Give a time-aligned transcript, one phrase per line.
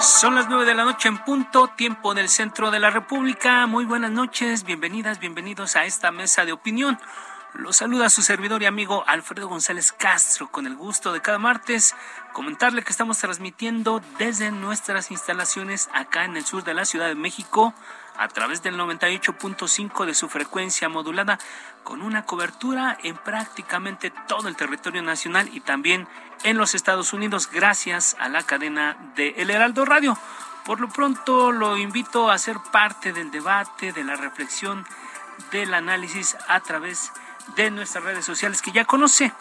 [0.00, 3.66] Son las nueve de la noche en punto, tiempo del centro de la República.
[3.66, 6.98] Muy buenas noches, bienvenidas, bienvenidos a esta mesa de opinión.
[7.54, 11.94] Los saluda su servidor y amigo Alfredo González Castro con el gusto de cada martes
[12.32, 17.14] comentarle que estamos transmitiendo desde nuestras instalaciones acá en el sur de la Ciudad de
[17.14, 17.72] México
[18.16, 21.38] a través del 98.5 de su frecuencia modulada
[21.82, 26.08] con una cobertura en prácticamente todo el territorio nacional y también
[26.42, 30.16] en los Estados Unidos gracias a la cadena de El Heraldo Radio.
[30.64, 34.86] Por lo pronto lo invito a ser parte del debate, de la reflexión,
[35.50, 37.12] del análisis a través
[37.56, 39.32] de nuestras redes sociales que ya conoce.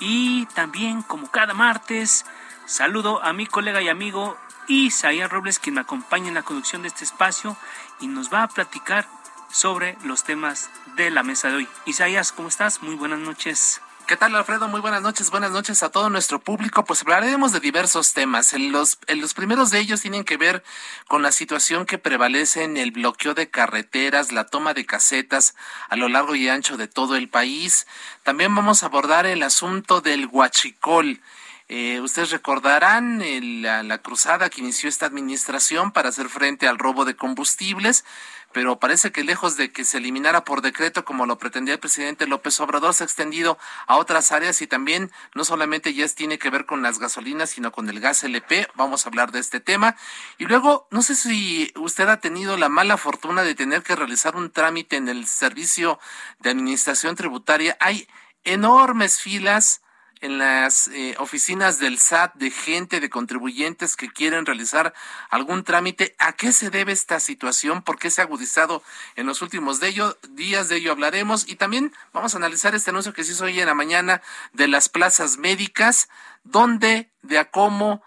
[0.00, 2.26] Y también, como cada martes,
[2.66, 4.36] saludo a mi colega y amigo
[4.68, 7.56] Isaías Robles, quien me acompaña en la conducción de este espacio
[8.00, 9.06] y nos va a platicar
[9.50, 11.68] sobre los temas de la mesa de hoy.
[11.84, 12.82] Isaías, ¿cómo estás?
[12.82, 13.80] Muy buenas noches.
[14.06, 14.68] ¿Qué tal, Alfredo?
[14.68, 16.84] Muy buenas noches, buenas noches a todo nuestro público.
[16.84, 18.52] Pues hablaremos de diversos temas.
[18.52, 20.62] En los, en los primeros de ellos tienen que ver
[21.08, 25.54] con la situación que prevalece en el bloqueo de carreteras, la toma de casetas
[25.88, 27.86] a lo largo y ancho de todo el país.
[28.24, 31.20] También vamos a abordar el asunto del huachicol.
[31.68, 33.22] Eh, ustedes recordarán
[33.62, 38.04] la, la, cruzada que inició esta administración para hacer frente al robo de combustibles,
[38.52, 42.26] pero parece que lejos de que se eliminara por decreto como lo pretendía el presidente
[42.26, 46.50] López Obrador, se ha extendido a otras áreas y también no solamente ya tiene que
[46.50, 48.68] ver con las gasolinas, sino con el gas LP.
[48.74, 49.96] Vamos a hablar de este tema.
[50.36, 54.36] Y luego, no sé si usted ha tenido la mala fortuna de tener que realizar
[54.36, 55.98] un trámite en el servicio
[56.40, 57.76] de administración tributaria.
[57.80, 58.06] Hay
[58.44, 59.80] enormes filas
[60.24, 64.94] en las eh, oficinas del SAT de gente, de contribuyentes que quieren realizar
[65.28, 66.16] algún trámite.
[66.18, 67.82] ¿A qué se debe esta situación?
[67.82, 68.82] ¿Por qué se ha agudizado
[69.16, 70.70] en los últimos de ello, días?
[70.70, 71.46] De ello hablaremos.
[71.46, 74.22] Y también vamos a analizar este anuncio que se hizo hoy en la mañana
[74.54, 76.08] de las plazas médicas,
[76.42, 78.02] donde de a cómo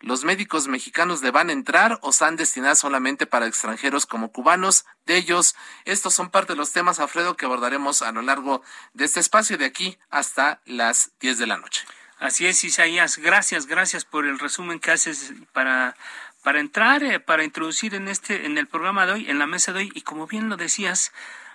[0.00, 4.86] los médicos mexicanos le van a entrar o están destinados solamente para extranjeros como cubanos.
[5.06, 8.62] De ellos, estos son parte de los temas, Alfredo, que abordaremos a lo largo
[8.94, 11.84] de este espacio de aquí hasta las 10 de la noche.
[12.18, 13.18] Así es, Isaías.
[13.18, 15.96] Gracias, gracias por el resumen que haces para,
[16.42, 19.72] para entrar, eh, para introducir en este, en el programa de hoy, en la mesa
[19.72, 19.92] de hoy.
[19.94, 21.12] Y como bien lo decías,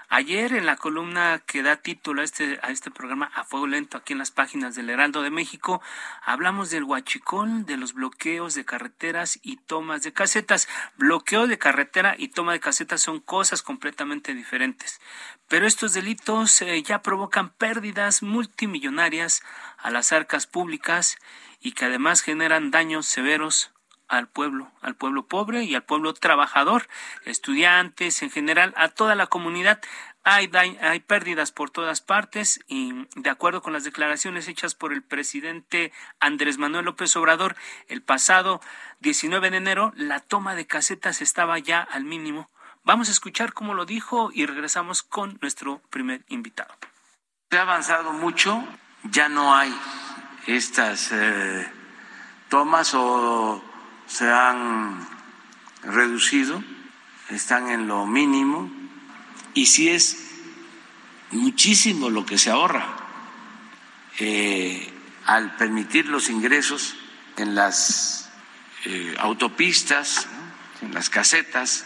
[0.10, 3.98] Ayer en la columna que da título a este, a este programa A Fuego Lento
[3.98, 5.82] aquí en las páginas del Heraldo de México,
[6.24, 10.68] hablamos del huachicón, de los bloqueos de carreteras y tomas de casetas.
[10.98, 15.02] Bloqueo de carretera y toma de casetas son cosas completamente diferentes.
[15.48, 19.44] Pero estos delitos eh, ya provocan pérdidas multimillonarias
[19.78, 21.18] a las arcas públicas
[21.62, 23.75] y que además generan daños severos
[24.08, 26.88] al pueblo, al pueblo pobre y al pueblo trabajador,
[27.26, 29.82] estudiantes en general, a toda la comunidad.
[30.24, 35.04] Hay, hay pérdidas por todas partes y de acuerdo con las declaraciones hechas por el
[35.04, 37.56] presidente Andrés Manuel López Obrador
[37.88, 38.60] el pasado
[39.02, 42.50] 19 de enero, la toma de casetas estaba ya al mínimo.
[42.84, 46.74] Vamos a escuchar cómo lo dijo y regresamos con nuestro primer invitado.
[47.52, 48.64] Se ha avanzado mucho,
[49.04, 49.76] ya no hay
[50.48, 51.68] estas eh,
[52.50, 53.64] tomas o
[54.08, 55.08] se han
[55.84, 56.64] reducido,
[57.30, 58.72] están en lo mínimo
[59.54, 60.18] y si es
[61.32, 62.86] muchísimo lo que se ahorra
[64.20, 64.94] eh,
[65.26, 66.96] al permitir los ingresos
[67.38, 68.30] en las
[68.86, 70.28] eh, autopistas,
[70.82, 71.86] en las casetas.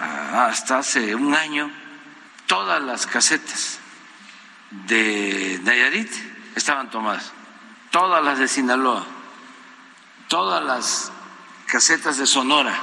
[0.00, 1.70] Hasta hace un año
[2.46, 3.78] todas las casetas
[4.70, 6.10] de Nayarit
[6.54, 7.32] estaban tomadas,
[7.90, 9.06] todas las de Sinaloa,
[10.28, 11.12] todas las
[11.68, 12.80] casetas de Sonora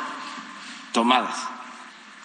[0.94, 1.36] tomadas.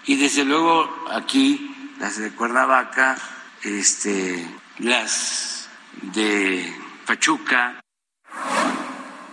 [0.05, 3.17] Y desde luego aquí las de Cuernavaca,
[3.63, 4.47] este,
[4.79, 5.69] las
[6.03, 6.73] de
[7.07, 7.81] Pachuca.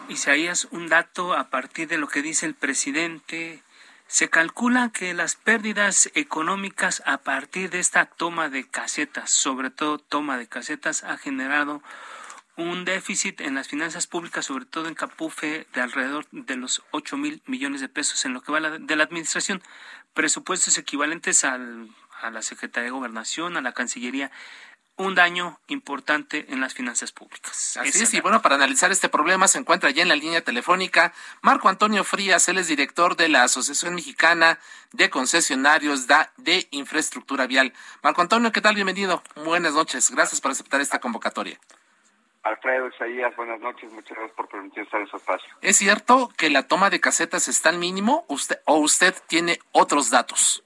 [0.09, 3.61] Isaías, un dato a partir de lo que dice el presidente.
[4.07, 9.99] Se calcula que las pérdidas económicas a partir de esta toma de casetas, sobre todo
[9.99, 11.83] toma de casetas, ha generado
[12.57, 17.15] un déficit en las finanzas públicas, sobre todo en Capufe, de alrededor de los 8
[17.15, 19.61] mil millones de pesos en lo que va de la administración.
[20.13, 21.89] Presupuestos equivalentes al,
[22.21, 24.31] a la Secretaría de Gobernación, a la Cancillería
[24.97, 27.77] un daño importante en las finanzas públicas.
[27.77, 31.13] Así es, y bueno, para analizar este problema se encuentra ya en la línea telefónica
[31.41, 34.59] Marco Antonio Frías, él es director de la Asociación Mexicana
[34.93, 36.07] de Concesionarios
[36.37, 37.73] de Infraestructura Vial.
[38.01, 38.73] Marco Antonio, ¿qué tal?
[38.73, 39.21] Bienvenido.
[39.45, 40.09] Buenas noches.
[40.09, 41.59] Gracias por aceptar esta convocatoria.
[42.47, 43.91] Alfredo Isaías, buenas noches.
[43.91, 45.49] Muchas gracias por permitir estar en su espacio.
[45.61, 50.09] ¿Es cierto que la toma de casetas está al mínimo usted, o usted tiene otros
[50.09, 50.63] datos?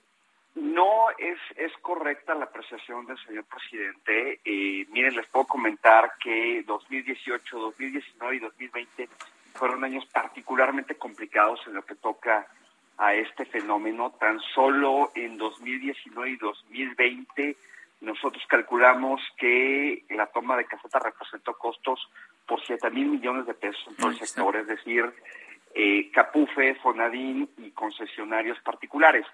[0.54, 4.39] No es, es correcta la apreciación del señor presidente.
[4.45, 9.10] Eh, miren, les puedo comentar que 2018, 2019 y 2020
[9.54, 12.48] fueron años particularmente complicados en lo que toca
[12.98, 14.12] a este fenómeno.
[14.19, 17.57] Tan solo en 2019 y 2020
[18.01, 22.09] nosotros calculamos que la toma de caseta representó costos
[22.48, 25.06] por 7 mil millones de pesos en todo el sector, es decir,
[25.74, 29.25] eh, Capufe, Fonadín y concesionarios particulares.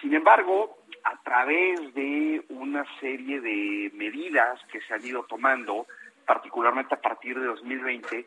[0.00, 5.86] Sin embargo, a través de una serie de medidas que se han ido tomando,
[6.26, 8.26] particularmente a partir de 2020,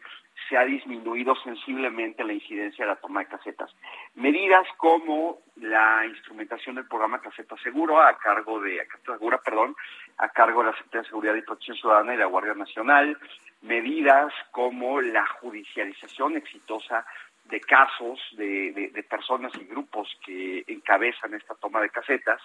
[0.50, 3.74] se ha disminuido sensiblemente la incidencia de la toma de casetas.
[4.16, 9.76] Medidas como la instrumentación del programa Caseta Seguro a cargo de Segura, perdón,
[10.18, 13.18] a cargo de la Secretaría de Seguridad y Protección Ciudadana y la Guardia Nacional,
[13.62, 17.06] medidas como la judicialización exitosa
[17.46, 22.42] de casos de, personas y grupos que encabezan esta toma de casetas.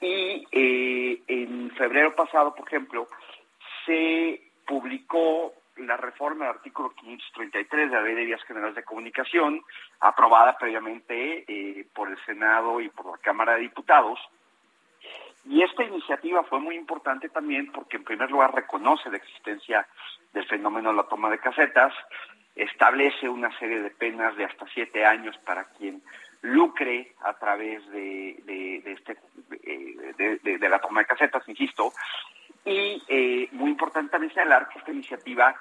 [0.00, 3.08] Y eh, en febrero pasado, por ejemplo,
[3.84, 9.62] se publicó la reforma del artículo 533 de la Ley de Vías Generales de Comunicación,
[10.00, 14.18] aprobada previamente eh, por el Senado y por la Cámara de Diputados.
[15.46, 19.86] Y esta iniciativa fue muy importante también porque en primer lugar reconoce la existencia
[20.32, 21.94] del fenómeno de la toma de casetas,
[22.54, 26.02] establece una serie de penas de hasta siete años para quien
[26.42, 29.16] lucre a través de, este,
[29.62, 31.92] eh, de, la toma de casetas, insisto,
[32.68, 35.54] y eh, muy importante también señalar que esta iniciativa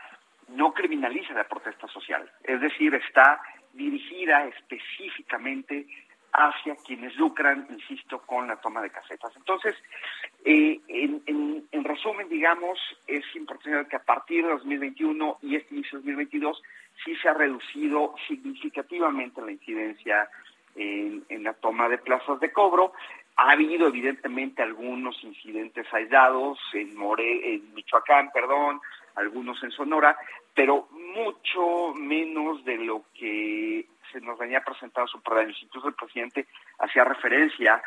[0.49, 3.41] no criminaliza la protesta social, es decir, está
[3.73, 5.87] dirigida específicamente
[6.33, 9.35] hacia quienes lucran, insisto, con la toma de casetas.
[9.35, 9.75] Entonces,
[10.45, 12.77] eh, en, resumen, digamos,
[13.07, 16.61] es importante que a partir de 2021 y este inicio de 2022
[17.03, 20.29] sí se ha reducido significativamente la incidencia
[20.75, 22.93] en, la toma de plazas de cobro.
[23.37, 28.81] Ha habido evidentemente algunos incidentes aislados en, More, en Michoacán, perdón,
[29.15, 30.17] algunos en Sonora,
[30.53, 35.57] pero mucho menos de lo que se nos venía presentado su años.
[35.61, 36.47] Incluso el presidente
[36.79, 37.81] hacía referencia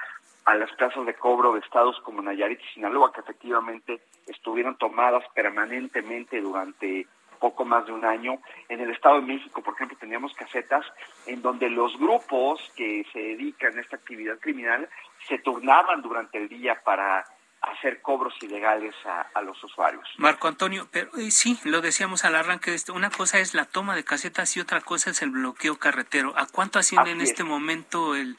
[0.45, 5.25] a las plazas de cobro de estados como Nayarit y Sinaloa, que efectivamente estuvieron tomadas
[5.35, 7.07] permanentemente durante
[7.41, 8.39] poco más de un año.
[8.69, 10.87] En el Estado de México, por ejemplo, teníamos casetas
[11.27, 14.89] en donde los grupos que se dedican a esta actividad criminal
[15.27, 17.25] se turnaban durante el día para
[17.63, 20.07] hacer cobros ilegales a, los usuarios.
[20.17, 23.67] Marco Antonio, pero eh, sí, lo decíamos al arranque de esto, una cosa es la
[23.67, 26.33] toma de casetas y otra cosa es el bloqueo carretero.
[26.39, 28.37] ¿A cuánto asciende en este momento el,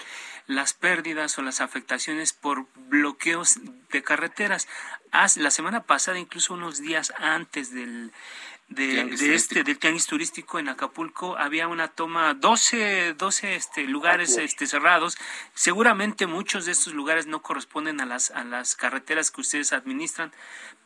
[0.47, 4.67] las pérdidas o las afectaciones por bloqueos de carreteras?
[5.37, 8.11] la semana pasada, incluso unos días antes del
[8.71, 11.37] de, este del tianguis turístico en Acapulco.
[11.37, 15.17] Había una toma 12 12 este lugares este cerrados.
[15.53, 20.31] Seguramente muchos de estos lugares no corresponden a las a las carreteras que ustedes administran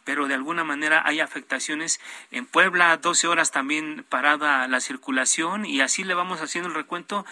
[0.03, 1.99] pero de alguna manera hay afectaciones
[2.31, 7.25] en Puebla 12 horas también parada la circulación y así le vamos haciendo el recuento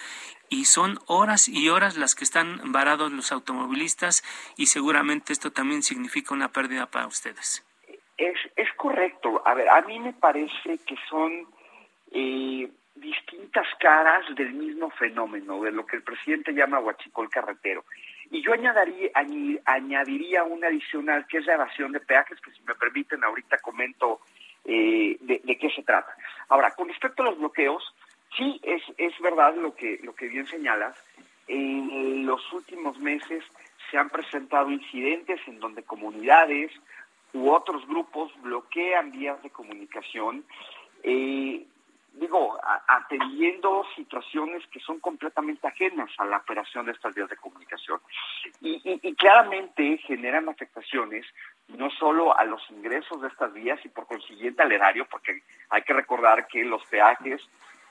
[0.49, 4.23] y son horas y horas las que están varados los automovilistas
[4.57, 7.63] y seguramente esto también significa una pérdida para ustedes
[8.17, 9.41] es, es correcto.
[9.45, 11.47] A ver, a mí me parece que son
[12.11, 17.83] eh, distintas caras del mismo fenómeno, de lo que el presidente llama huachicol carretero.
[18.29, 19.09] Y yo añadiría,
[19.65, 24.21] añadiría una adicional, que es la evasión de peajes, que si me permiten ahorita comento
[24.65, 26.15] eh, de, qué se trata.
[26.49, 27.83] Ahora, con respecto a los bloqueos,
[28.37, 30.97] sí es, es verdad lo que, lo que bien señalas.
[31.47, 33.43] En los últimos meses
[33.91, 36.71] se han presentado incidentes en donde comunidades
[37.33, 40.45] u otros grupos bloquean vías de comunicación,
[41.03, 41.65] eh,
[42.13, 47.99] digo, atendiendo situaciones que son completamente ajenas a la operación de estas vías de comunicación.
[48.61, 51.25] Y, y, claramente generan afectaciones
[51.69, 55.81] no solo a los ingresos de estas vías y por consiguiente al erario, porque hay
[55.81, 57.41] que recordar que los peajes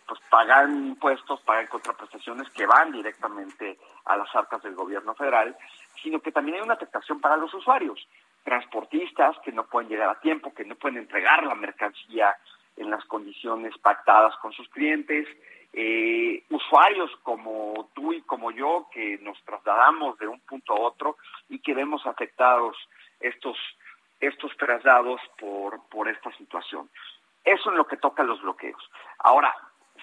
[0.07, 5.57] pues pagan impuestos, pagan contraprestaciones que van directamente a las arcas del gobierno federal,
[6.03, 8.07] sino que también hay una afectación para los usuarios,
[8.45, 12.37] transportistas que no pueden llegar a tiempo, que no pueden entregar la mercancía
[12.77, 15.29] en las condiciones pactadas con sus clientes,
[15.73, 21.17] eh, usuarios como tú y como yo que nos trasladamos de un punto a otro
[21.49, 22.77] y que vemos afectados
[23.21, 23.57] estos
[24.21, 26.89] estos traslados por, por esta situación.
[27.45, 28.81] Eso en lo que toca los bloqueos.
[29.19, 29.53] Ahora,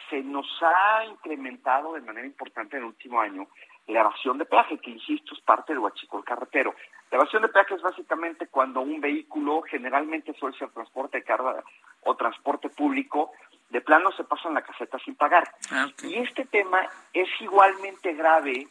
[0.10, 3.48] se nos ha incrementado de manera importante en el último año
[3.93, 6.75] la evasión de peaje, que insisto es parte del huachicol carretero.
[7.12, 11.63] La evasión de peaje es básicamente cuando un vehículo, generalmente suele ser transporte de carga
[12.03, 13.31] o transporte público,
[13.69, 15.51] de plano se pasa en la caseta sin pagar.
[15.72, 18.67] Ah, y este tema es igualmente grave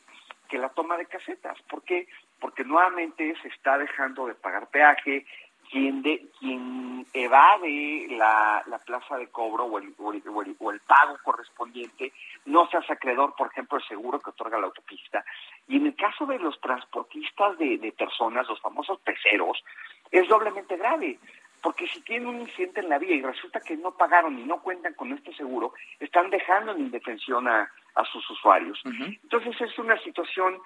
[0.48, 1.60] que la toma de casetas.
[1.62, 2.08] ¿Por qué?
[2.40, 5.26] Porque nuevamente se está dejando de pagar peaje,
[5.70, 10.22] quien, de, quien evade la, la plaza de cobro o el, o, el,
[10.58, 12.12] o, el, pago correspondiente
[12.46, 15.24] no se hace acreedor, por ejemplo, el seguro que otorga la autopista.
[15.68, 19.62] Y en el caso de los transportistas de, de personas, los famosos peceros,
[20.10, 21.18] es doblemente grave,
[21.62, 24.60] porque si tienen un incidente en la vía y resulta que no pagaron y no
[24.62, 28.80] cuentan con este seguro, están dejando en indefensión a, a sus usuarios.
[28.84, 30.58] Entonces es una situación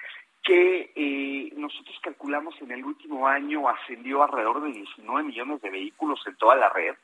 [0.42, 6.20] que eh, nosotros calculamos en el último año ascendió alrededor de 19 millones de vehículos
[6.26, 6.94] en toda la red.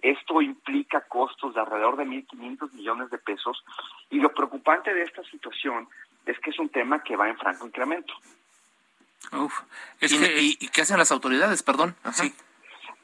[0.00, 3.64] Esto implica costos de alrededor de 1.500 millones de pesos
[4.10, 5.88] y lo preocupante de esta situación
[6.26, 8.14] es que es un tema que va en franco incremento.
[10.00, 11.62] ¿Y, qué hacen las autoridades?
[11.62, 11.96] Perdón.
[12.12, 12.32] Sí.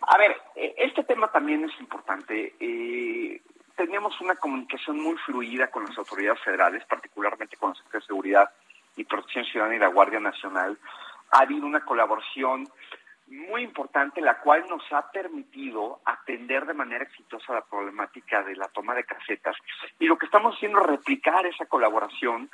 [0.02, 2.54] A ver, eh, este tema también es importante.
[2.60, 3.40] Eh,
[3.76, 8.50] tenemos una comunicación muy fluida con las autoridades federales, particularmente con la Secretaría de Seguridad
[8.96, 10.78] y Protección Ciudadana y la Guardia Nacional,
[11.30, 12.68] ha habido una colaboración
[13.26, 18.68] muy importante, la cual nos ha permitido atender de manera exitosa la problemática de la
[18.68, 19.56] toma de casetas.
[19.98, 22.50] Y lo que estamos haciendo es replicar esa colaboración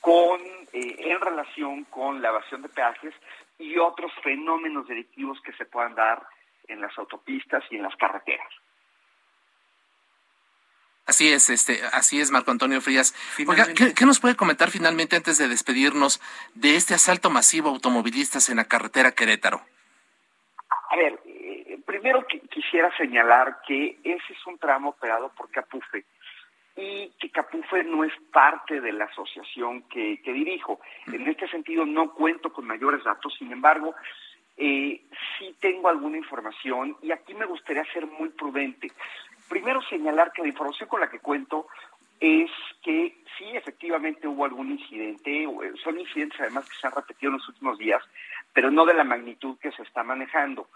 [0.00, 0.40] con,
[0.72, 3.14] eh, en relación con la evasión de peajes
[3.58, 6.22] y otros fenómenos delictivos que se puedan dar
[6.68, 8.48] en las autopistas y en las carreteras.
[11.10, 13.16] Así es, este, así es, Marco Antonio Frías.
[13.96, 16.20] ¿qué, nos puede comentar finalmente antes de despedirnos
[16.54, 19.60] de este asalto masivo a automovilistas en la carretera Querétaro?
[20.88, 26.04] A ver, eh, primero quisiera señalar que ese es un tramo operado por Capufe
[26.76, 30.78] y que Capufe no es parte de la asociación que, dirijo.
[31.08, 33.96] En este sentido no cuento con mayores datos, sin embargo,
[34.56, 35.02] eh,
[35.36, 38.92] sí tengo alguna información y aquí me gustaría ser muy prudente.
[39.50, 41.66] Primero señalar que la información con la que cuento
[42.20, 42.50] es
[42.84, 47.38] que sí, efectivamente hubo algún incidente, eh, son incidentes además que se han repetido en
[47.38, 48.00] los últimos días,
[48.52, 50.68] pero no de la magnitud que se está manejando.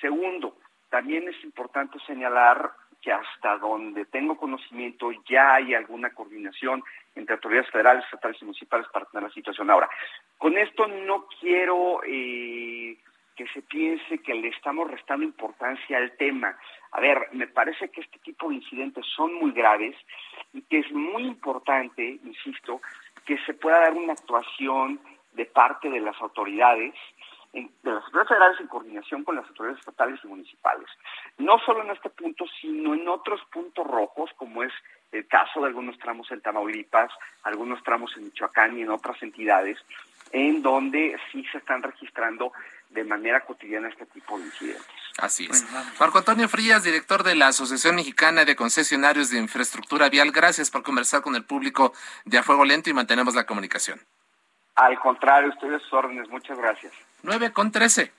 [0.00, 0.56] Segundo,
[0.88, 2.72] también es importante señalar
[3.02, 6.82] que hasta donde tengo conocimiento ya hay alguna coordinación
[7.14, 9.68] entre autoridades federales, estatales y municipales para tener la situación.
[9.68, 9.90] Ahora,
[10.38, 12.96] con esto no quiero eh,
[13.36, 16.56] que se piense que le estamos restando importancia al tema.
[16.92, 19.96] A ver, me parece que este tipo de incidentes son muy graves
[20.52, 22.80] y que es muy importante, insisto,
[23.24, 25.00] que se pueda dar una actuación
[25.32, 26.94] de parte de las autoridades,
[27.52, 30.88] de las autoridades federales en coordinación con las autoridades estatales y municipales.
[31.38, 34.72] No solo en este punto, sino en otros puntos rojos, como es
[35.12, 37.10] el caso de algunos tramos en Tamaulipas,
[37.44, 39.78] algunos tramos en Michoacán y en otras entidades,
[40.32, 42.52] en donde sí se están registrando
[42.92, 44.86] de manera cotidiana este tipo de incidentes.
[45.18, 45.64] Así es.
[45.98, 50.82] Marco Antonio Frías, director de la Asociación Mexicana de Concesionarios de Infraestructura Vial, gracias por
[50.82, 51.92] conversar con el público
[52.24, 54.00] de A Fuego Lento y mantenemos la comunicación.
[54.74, 56.92] Al contrario, ustedes órdenes, muchas gracias.
[57.22, 58.10] 9 con 13.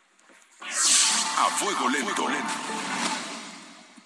[0.61, 2.27] A Fuego Lento.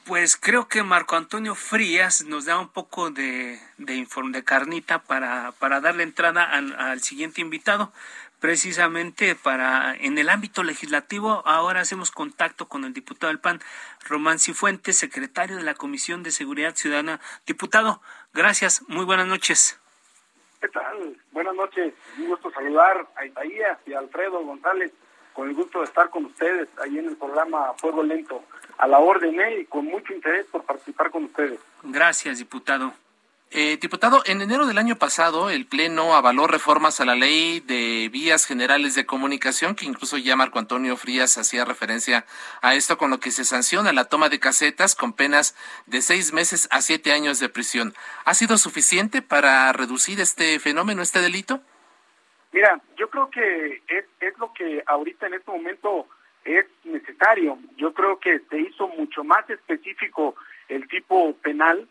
[0.05, 5.51] Pues creo que Marco Antonio Frías nos da un poco de, de, de carnita para,
[5.59, 7.91] para darle entrada al siguiente invitado
[8.39, 13.59] precisamente para en el ámbito legislativo ahora hacemos contacto con el diputado del PAN
[14.07, 17.19] Román Cifuentes, secretario de la Comisión de Seguridad Ciudadana.
[17.45, 18.01] Diputado,
[18.33, 19.79] gracias, muy buenas noches.
[20.61, 21.15] ¿Qué tal?
[21.31, 24.91] Buenas noches, un gusto saludar a Isaías y a Alfredo González,
[25.33, 28.43] con el gusto de estar con ustedes ahí en el programa Fuego Lento,
[28.77, 29.59] a la orden ¿eh?
[29.61, 31.59] y con mucho interés por participar con ustedes.
[31.83, 32.93] Gracias, diputado.
[33.49, 38.09] Eh, diputado, en enero del año pasado el Pleno avaló reformas a la ley de
[38.11, 42.25] vías generales de comunicación, que incluso ya Marco Antonio Frías hacía referencia
[42.61, 46.33] a esto, con lo que se sanciona la toma de casetas con penas de seis
[46.33, 47.93] meses a siete años de prisión.
[48.25, 51.61] ¿Ha sido suficiente para reducir este fenómeno, este delito?
[52.51, 56.05] Mira, yo creo que es, es lo que ahorita en este momento
[56.43, 57.57] es necesario.
[57.77, 60.35] Yo creo que se hizo mucho más específico
[60.67, 61.87] el tipo penal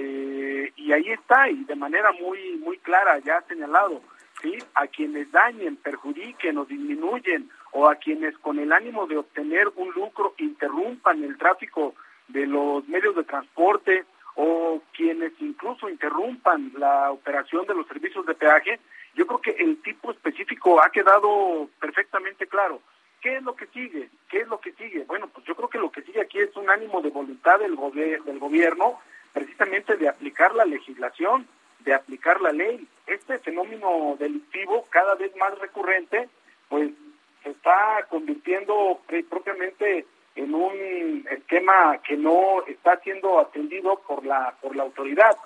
[0.00, 4.00] eh, y ahí está, y de manera muy, muy clara, ya señalado,
[4.40, 4.56] ¿sí?
[4.74, 9.90] A quienes dañen, perjudiquen o disminuyen, o a quienes con el ánimo de obtener un
[9.90, 11.94] lucro interrumpan el tráfico
[12.28, 14.04] de los medios de transporte,
[14.36, 18.78] o quienes incluso interrumpan la operación de los servicios de peaje,
[19.16, 22.80] yo creo que el tipo específico ha quedado perfectamente claro.
[23.20, 24.10] ¿Qué es lo que sigue?
[24.28, 25.02] ¿Qué es lo que sigue?
[25.08, 27.76] Bueno, pues yo creo que lo que sigue aquí es un ánimo de voluntad del,
[28.24, 29.00] del gobierno
[29.38, 31.46] precisamente de aplicar la legislación,
[31.84, 32.88] de aplicar la ley.
[33.06, 36.28] Este fenómeno delictivo cada vez más recurrente,
[36.68, 36.90] pues
[37.44, 44.74] se está convirtiendo propiamente en un esquema que no está siendo atendido por la por
[44.74, 45.36] la autoridad.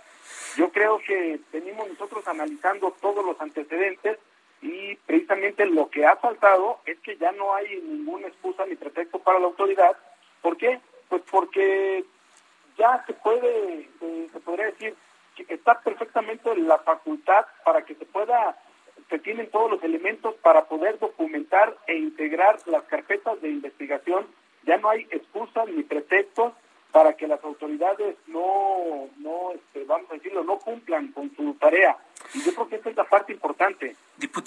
[0.57, 4.19] Yo creo que venimos nosotros analizando todos los antecedentes
[4.63, 9.19] y precisamente lo que ha faltado es que ya no hay ninguna excusa ni pretexto
[9.19, 9.95] para la autoridad.
[10.41, 10.81] ¿Por qué?
[11.11, 12.05] Pues porque
[12.79, 14.95] ya se puede, eh, se podría decir,
[15.37, 18.57] que está perfectamente la facultad para que se pueda,
[19.09, 24.27] se tienen todos los elementos para poder documentar e integrar las carpetas de investigación.
[24.65, 26.53] Ya no hay excusas ni pretextos
[26.93, 31.97] para que las autoridades no, no este, vamos a decirlo, no cumplan con su tarea.
[32.35, 33.97] Y yo creo que esta es la parte importante.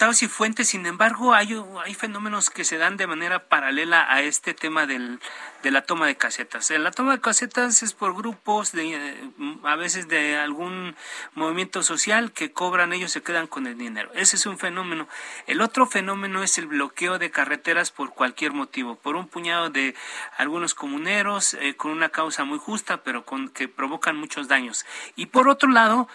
[0.05, 4.53] Y fuentes, sin embargo, hay, hay fenómenos que se dan de manera paralela a este
[4.53, 5.19] tema del,
[5.63, 6.69] de la toma de casetas.
[6.69, 9.31] La toma de casetas es por grupos, de,
[9.63, 10.95] a veces de algún
[11.33, 14.11] movimiento social que cobran, ellos se quedan con el dinero.
[14.13, 15.07] Ese es un fenómeno.
[15.47, 19.95] El otro fenómeno es el bloqueo de carreteras por cualquier motivo, por un puñado de
[20.37, 24.85] algunos comuneros eh, con una causa muy justa, pero con, que provocan muchos daños.
[25.15, 26.07] Y por otro lado,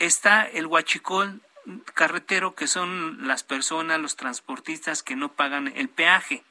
[0.00, 1.40] está el huachicol
[1.94, 6.42] carretero, que son las personas, los transportistas que no pagan el peaje.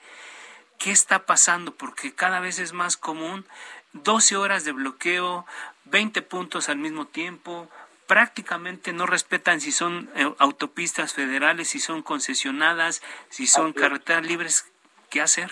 [0.78, 1.74] ¿Qué está pasando?
[1.74, 3.46] Porque cada vez es más común
[3.94, 5.46] 12 horas de bloqueo,
[5.86, 7.70] 20 puntos al mismo tiempo,
[8.08, 14.72] prácticamente no respetan si son eh, autopistas federales, si son concesionadas, si son carreteras libres.
[15.10, 15.50] ¿Qué hacer?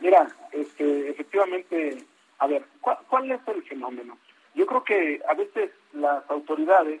[0.00, 2.04] Mira, este, efectivamente,
[2.38, 4.18] a ver, ¿cuál es el fenómeno?
[4.54, 7.00] Yo creo que a veces las autoridades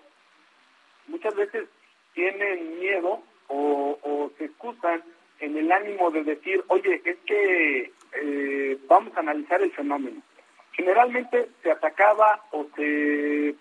[1.06, 1.68] muchas veces
[2.14, 5.02] tienen miedo o, se excusan
[5.40, 10.22] en el ánimo de decir, oye, es que eh, vamos a analizar el fenómeno.
[10.72, 13.54] Generalmente se atacaba o se,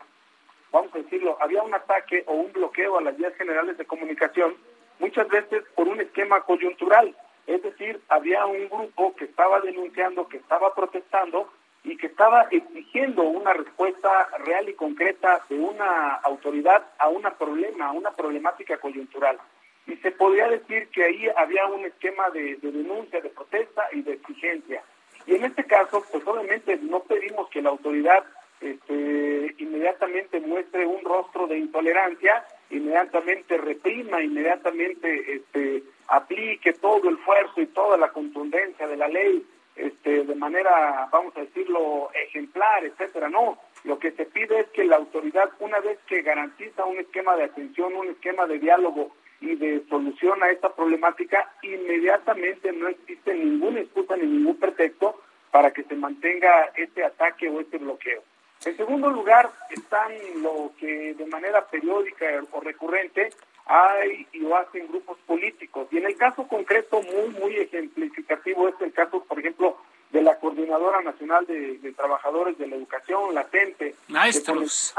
[0.71, 4.55] vamos a decirlo, había un ataque o un bloqueo a las vías generales de comunicación,
[4.99, 7.15] muchas veces por un esquema coyuntural.
[7.47, 11.51] Es decir, había un grupo que estaba denunciando, que estaba protestando
[11.83, 17.87] y que estaba exigiendo una respuesta real y concreta de una autoridad a un problema,
[17.87, 19.39] a una problemática coyuntural.
[19.87, 24.13] Y se podría decir que ahí había un esquema de, denuncia, de protesta y de
[24.13, 24.83] exigencia.
[25.25, 28.23] Y en este caso, pues obviamente no pedimos que la autoridad
[28.59, 37.61] este, inmediatamente muestre un rostro de intolerancia, inmediatamente reprima, inmediatamente este, aplique todo el esfuerzo
[37.61, 39.43] y toda la contundencia de la ley
[39.81, 43.29] este, de manera, vamos a decirlo, ejemplar, etcétera.
[43.29, 47.35] No, lo que se pide es que la autoridad, una vez que garantiza un esquema
[47.35, 53.33] de atención, un esquema de diálogo y de solución a esta problemática, inmediatamente no existe
[53.33, 58.21] ninguna excusa ni ningún pretexto para que se mantenga este ataque o este bloqueo.
[58.63, 60.11] En segundo lugar, están
[60.43, 63.29] lo que de manera periódica o recurrente
[63.71, 65.87] hay y lo hacen grupos políticos.
[65.91, 69.77] Y en el caso concreto muy, muy ejemplificativo es el caso, por ejemplo,
[70.11, 73.95] de la Coordinadora Nacional de, Trabajadores de la Educación, latente.
[74.09, 74.93] Maestros.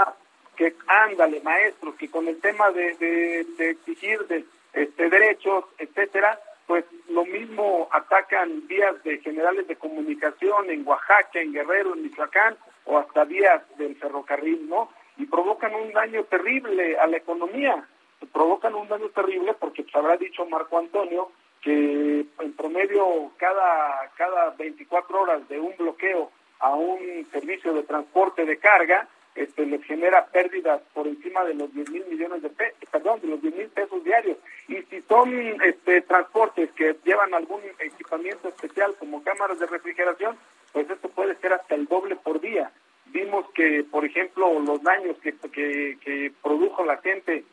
[0.56, 6.85] Que, ándale, maestros, que con el tema de, de, exigir de, este, derechos, etcétera, pues
[7.08, 12.98] lo mismo atacan vías de generales de comunicación en Oaxaca, en Guerrero, en Michoacán, o
[12.98, 14.90] hasta vías del ferrocarril, ¿no?
[15.18, 17.87] Y provocan un daño terrible a la economía
[18.26, 21.30] provocan un daño terrible porque pues, habrá dicho Marco Antonio
[21.61, 28.44] que en promedio cada, cada 24 horas de un bloqueo a un servicio de transporte
[28.44, 32.78] de carga, este, les genera pérdidas por encima de los 10 mil millones de pesos,
[32.90, 34.37] perdón, de los 10 mil pesos diarios.
[34.68, 35.32] Y si son
[35.62, 40.37] este, transportes que llevan algún equipamiento especial como cámaras de refrigeración,
[40.72, 42.70] pues esto puede ser hasta el doble por día.
[43.06, 47.44] Vimos que, por ejemplo, los daños que, que, produjo la gente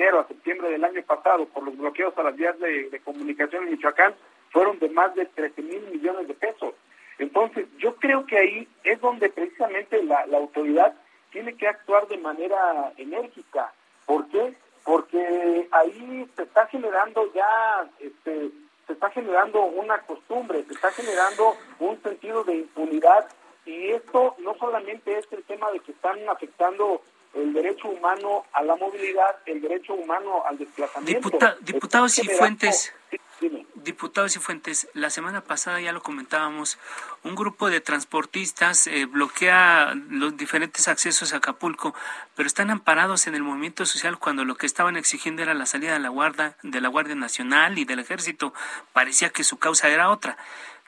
[0.00, 3.72] enero a septiembre del año pasado por los bloqueos a las vías de, comunicación en
[3.72, 4.14] Michoacán
[4.50, 6.74] fueron de más de 13 mil millones de pesos.
[7.18, 10.94] Entonces, yo creo que ahí es donde precisamente la, autoridad
[11.30, 13.72] tiene que actuar de manera enérgica.
[14.06, 14.54] ¿Por qué?
[14.84, 18.50] Porque ahí se está generando ya, este,
[18.86, 23.28] se está generando una costumbre, se está generando un sentido de impunidad
[23.66, 26.99] y esto no solamente es el tema de que están afectando
[27.62, 31.30] derecho humano a la movilidad, el derecho humano al desplazamiento.
[31.60, 32.94] diputados y fuentes.
[33.74, 36.78] Diputados y Fuentes, la semana pasada ya lo comentábamos,
[37.24, 41.94] un grupo de transportistas eh, bloquea los diferentes accesos a Acapulco,
[42.36, 45.94] pero están amparados en el movimiento social cuando lo que estaban exigiendo era la salida
[45.94, 48.52] de la Guardia, de la Guardia Nacional y del Ejército.
[48.92, 50.36] Parecía que su causa era otra.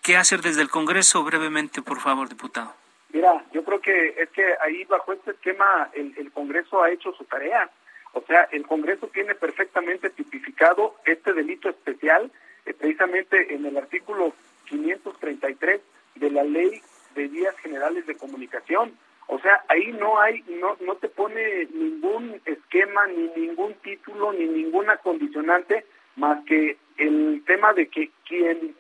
[0.02, 2.74] ¿Qué hacer desde el Congreso brevemente, por favor, diputado?
[3.12, 7.70] Mira, yo creo que que ahí bajo este esquema el, Congreso ha hecho su tarea.
[8.14, 12.30] O sea, el Congreso tiene perfectamente tipificado este delito especial
[12.66, 14.34] eh, precisamente en el artículo
[14.66, 15.80] 533
[16.16, 16.82] de la Ley
[17.14, 18.96] de Vías Generales de Comunicación.
[19.28, 24.46] O sea, ahí no hay, no, no te pone ningún esquema, ni ningún título, ni
[24.46, 28.74] ninguna condicionante, más que el tema de que quien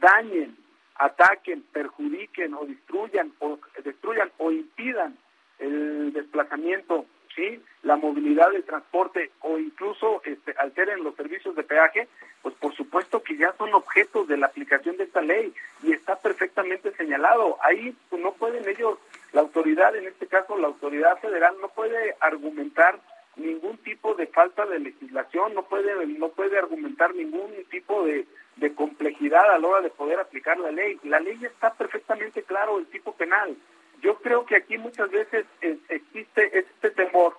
[0.00, 0.56] dañen,
[0.96, 5.16] ataquen, perjudiquen o destruyan o destruyan o impidan
[5.58, 12.08] el desplazamiento sí la movilidad del transporte o incluso este, alteren los servicios de peaje,
[12.42, 15.52] pues por supuesto que ya son objetos de la aplicación de esta ley
[15.82, 17.58] y está perfectamente señalado.
[17.62, 18.98] Ahí pues, no pueden ellos,
[19.32, 23.00] la autoridad, en este caso la autoridad federal, no puede argumentar
[23.34, 28.26] ningún tipo de falta de legislación, no puede, no puede argumentar ningún tipo de,
[28.56, 31.00] de complejidad a la hora de poder aplicar la ley.
[31.02, 33.56] La ley está perfectamente claro, el tipo penal.
[34.02, 35.46] Yo creo que aquí muchas veces
[35.88, 37.36] existe este temor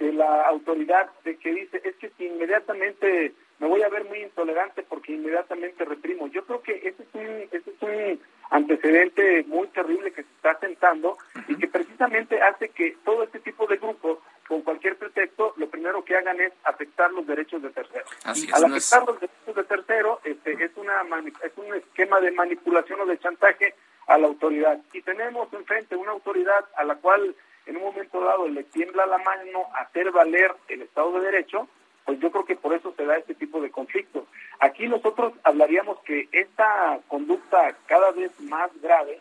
[0.00, 4.22] de la autoridad de que dice es que si inmediatamente me voy a ver muy
[4.22, 6.26] intolerante porque inmediatamente reprimo.
[6.28, 10.58] Yo creo que ese es un, ese es un antecedente muy terrible que se está
[10.58, 15.68] sentando y que precisamente hace que todo este tipo de grupos, con cualquier pretexto, lo
[15.68, 18.10] primero que hagan es afectar los derechos de terceros.
[18.24, 21.02] Al afectar los derechos de terceros, este, es, una,
[21.44, 23.74] es un esquema de manipulación o de chantaje
[24.06, 24.80] a la autoridad.
[24.92, 27.34] Y tenemos enfrente una autoridad a la cual
[27.66, 31.68] en un momento dado le tiembla la mano a hacer valer el Estado de Derecho,
[32.04, 34.24] pues yo creo que por eso se da este tipo de conflictos.
[34.58, 39.20] Aquí nosotros hablaríamos que esta conducta cada vez más grave,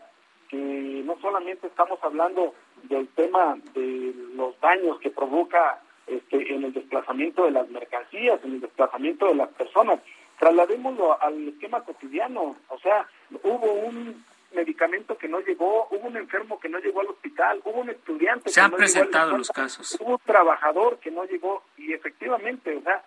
[0.49, 0.57] que
[1.05, 7.45] no solamente estamos hablando del tema de los daños que provoca este, en el desplazamiento
[7.45, 9.99] de las mercancías, en el desplazamiento de las personas,
[10.39, 12.55] trasladémoslo al esquema cotidiano.
[12.69, 13.05] O sea,
[13.43, 17.81] hubo un medicamento que no llegó, hubo un enfermo que no llegó al hospital, hubo
[17.81, 19.97] un estudiante Se han presentado los casos.
[19.99, 23.03] Hubo un trabajador que no llegó y efectivamente, o sea,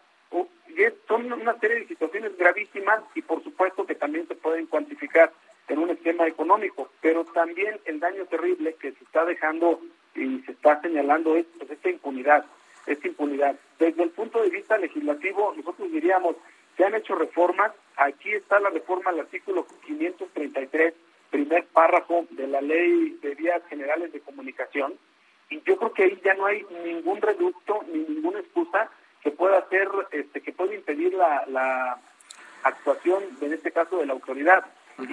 [1.07, 5.33] son una serie de situaciones gravísimas y por supuesto que también se pueden cuantificar
[5.69, 9.81] en un esquema económico, pero también el daño terrible que se está dejando
[10.15, 12.45] y se está señalando es pues, esta impunidad,
[12.87, 13.57] esta impunidad.
[13.79, 16.37] Desde el punto de vista legislativo, nosotros diríamos,
[16.77, 20.95] se han hecho reformas, aquí está la reforma al artículo 533
[21.31, 24.95] primer párrafo de la Ley de Vías Generales de Comunicación,
[25.49, 28.91] y yo creo que ahí ya no hay ningún reducto ni ninguna excusa
[29.23, 31.99] que pueda hacer, este, que pueda impedir la, la
[32.63, 34.65] actuación, en este caso, de la autoridad.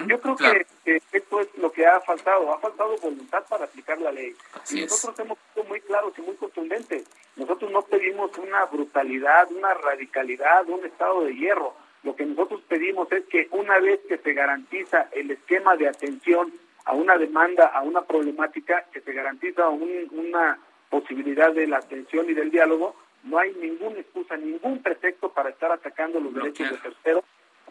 [0.06, 0.66] yo creo que,
[1.12, 4.34] esto es lo que ha faltado, ha faltado voluntad para aplicar la ley.
[4.70, 7.04] y nosotros hemos sido muy claros y muy contundentes.
[7.36, 11.74] Nosotros no pedimos una brutalidad, una radicalidad, un estado de hierro.
[12.02, 16.52] Lo que nosotros pedimos es que una vez que se garantiza el esquema de atención
[16.84, 20.58] a una demanda, a una problemática, que se garantiza una
[20.90, 25.70] posibilidad de la atención y del diálogo, no hay ninguna excusa, ningún pretexto para estar
[25.72, 27.24] atacando los derechos de terceros,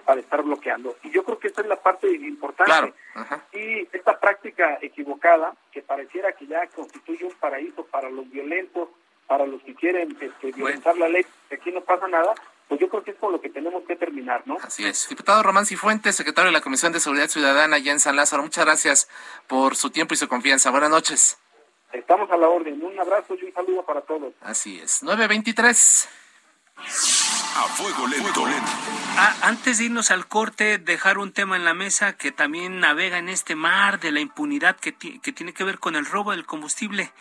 [0.05, 0.95] para estar bloqueando.
[1.03, 2.93] Y yo creo que esa es la parte importante.
[3.53, 8.89] Y esta práctica equivocada, que pareciera que ya constituye un paraíso para los violentos,
[9.27, 12.33] para los que quieren este, violentar la ley, que aquí no pasa nada,
[12.67, 14.57] pues yo creo que es con lo que tenemos que terminar, ¿no?
[14.61, 15.09] Así es.
[15.09, 18.65] Diputado Román Cifuentes, secretario de la Comisión de Seguridad Ciudadana allá en San Lázaro, muchas
[18.65, 19.09] gracias
[19.47, 20.71] por su tiempo y su confianza.
[20.71, 21.39] Buenas noches.
[21.93, 22.79] Estamos a la orden.
[22.99, 24.33] Un abrazo y un saludo para todos.
[24.41, 25.03] Así es.
[25.03, 26.09] 923.
[26.77, 28.45] A fuego lento.
[29.15, 33.17] Ah, antes de irnos al corte, dejar un tema en la mesa que también navega
[33.17, 36.45] en este mar de la impunidad que, que tiene que ver con el robo del
[36.45, 37.13] combustible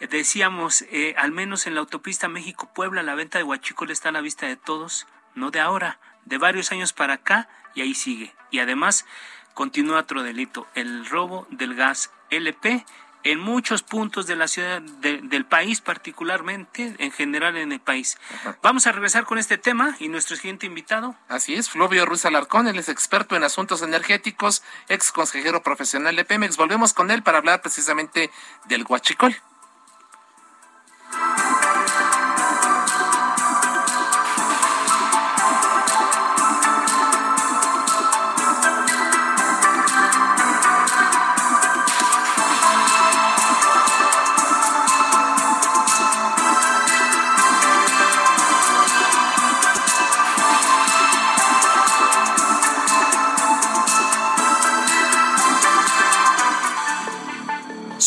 [0.00, 4.20] decíamos, eh, al menos en la autopista México-Puebla, la venta de huachicol está a la
[4.20, 8.34] vista de todos, no de ahora, de varios años para acá, y ahí sigue.
[8.50, 9.06] Y además,
[9.54, 12.84] continúa otro delito, el robo del gas LP
[13.24, 18.18] en muchos puntos de la ciudad, del país particularmente, en general en el país.
[18.62, 21.16] Vamos a regresar con este tema y nuestro siguiente invitado.
[21.28, 26.24] Así es, Flovio Ruiz Alarcón, él es experto en asuntos energéticos, ex consejero profesional de
[26.24, 26.56] Pemex.
[26.56, 28.30] Volvemos con él para hablar precisamente
[28.66, 29.36] del huachicol.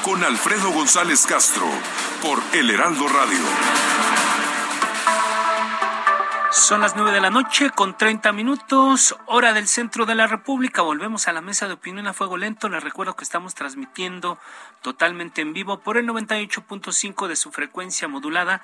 [0.00, 1.64] Con Alfredo González Castro
[2.22, 3.38] por El Heraldo Radio.
[6.50, 10.82] Son las nueve de la noche con 30 minutos, hora del centro de la República.
[10.82, 12.68] Volvemos a la mesa de opinión a fuego lento.
[12.68, 14.38] Les recuerdo que estamos transmitiendo
[14.80, 18.60] totalmente en vivo por el 98.5 de su frecuencia modulada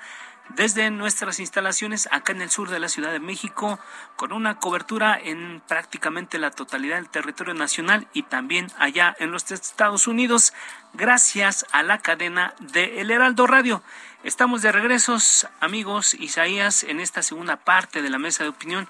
[0.55, 3.79] desde nuestras instalaciones acá en el sur de la Ciudad de México,
[4.15, 9.51] con una cobertura en prácticamente la totalidad del territorio nacional y también allá en los
[9.51, 10.53] Estados Unidos,
[10.93, 13.83] gracias a la cadena de El Heraldo Radio.
[14.23, 18.89] Estamos de regresos, amigos Isaías, en esta segunda parte de la mesa de opinión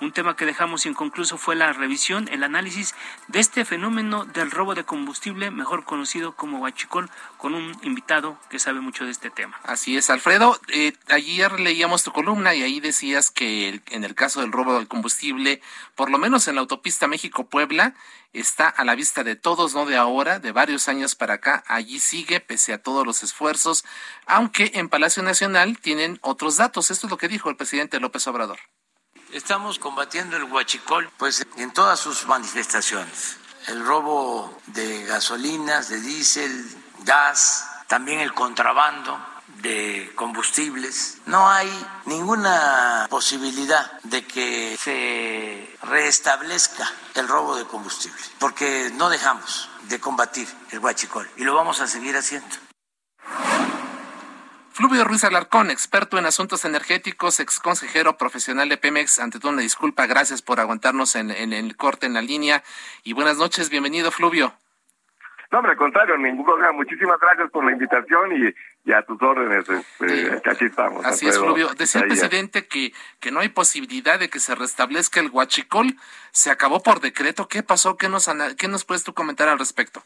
[0.00, 2.94] un tema que dejamos inconcluso fue la revisión, el análisis
[3.26, 8.58] de este fenómeno del robo de combustible, mejor conocido como huachicol, con un invitado que
[8.58, 9.58] sabe mucho de este tema.
[9.64, 10.58] Así es, Alfredo.
[10.68, 14.86] Eh, ayer leíamos tu columna y ahí decías que en el caso del robo de
[14.86, 15.60] combustible,
[15.94, 17.94] por lo menos en la autopista México-Puebla,
[18.32, 21.64] está a la vista de todos, no de ahora, de varios años para acá.
[21.66, 23.84] Allí sigue, pese a todos los esfuerzos,
[24.26, 26.90] aunque en Palacio Nacional tienen otros datos.
[26.90, 28.58] Esto es lo que dijo el presidente López Obrador.
[29.32, 33.36] Estamos combatiendo el huachicol pues en todas sus manifestaciones.
[33.66, 39.18] El robo de gasolinas, de diésel, gas, también el contrabando
[39.60, 41.18] de combustibles.
[41.26, 41.70] No hay
[42.06, 50.48] ninguna posibilidad de que se restablezca el robo de combustible, porque no dejamos de combatir
[50.70, 52.67] el huachicol y lo vamos a seguir haciendo.
[54.78, 59.18] Fluvio Ruiz Alarcón, experto en asuntos energéticos, ex consejero profesional de Pemex.
[59.18, 62.62] Ante todo, una disculpa, gracias por aguantarnos en, el corte en la línea.
[63.02, 64.54] Y buenas noches, bienvenido, Fluvio.
[65.50, 66.70] No, hombre, al contrario, ningún problema.
[66.70, 68.54] Muchísimas gracias por la invitación
[68.86, 69.68] y, a tus órdenes.
[69.68, 71.04] Este, aquí estamos.
[71.04, 71.70] Así es, Fluvio.
[71.76, 75.96] Decía el presidente que, que no hay posibilidad de que se restablezca el huachicol.
[76.30, 77.48] Se acabó por decreto.
[77.48, 77.96] ¿Qué pasó?
[77.96, 80.04] ¿Qué nos, qué nos puedes tú comentar al respecto?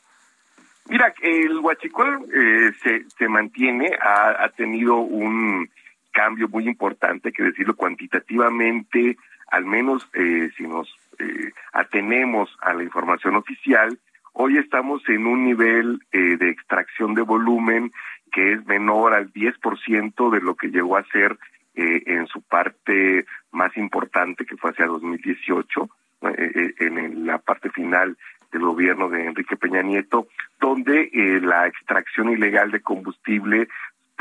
[0.88, 5.70] Mira, el huachicol eh, se, se mantiene, ha, tenido un
[6.10, 9.16] cambio muy importante, que decirlo cuantitativamente,
[9.48, 13.96] al menos eh, si nos eh, atenemos a la información oficial,
[14.32, 17.92] hoy estamos en un nivel de extracción de volumen
[18.32, 21.38] que es menor al 10% de lo que llegó a ser
[21.74, 25.88] en su parte más importante, que fue hacia 2018,
[26.22, 28.16] en la parte final
[28.52, 30.28] del gobierno de Enrique Peña Nieto,
[30.60, 33.68] donde eh, la extracción ilegal de combustible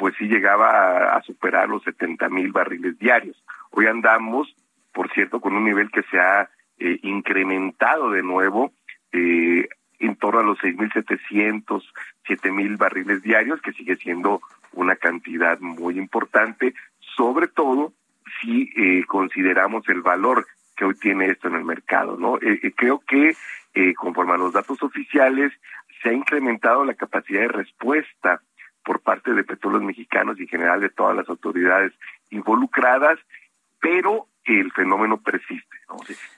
[0.01, 3.43] pues sí llegaba a, superar los 70 mil barriles diarios.
[3.69, 4.51] Hoy andamos,
[4.91, 8.71] por cierto, con un nivel que se ha eh, incrementado de nuevo
[9.11, 11.83] eh, en torno a los 6.700,
[12.27, 14.41] 7.000 barriles diarios, que sigue siendo
[14.73, 16.73] una cantidad muy importante,
[17.15, 17.93] sobre todo
[18.41, 22.39] si eh, consideramos el valor que hoy tiene esto en el mercado, ¿no?
[22.75, 23.35] creo que
[23.73, 25.51] eh, conforme a los datos oficiales,
[26.01, 28.41] se ha incrementado la capacidad de respuesta
[28.83, 31.93] por parte de petróleos mexicanos y en general de todas las autoridades
[32.29, 33.19] involucradas,
[33.79, 35.77] pero el fenómeno persiste,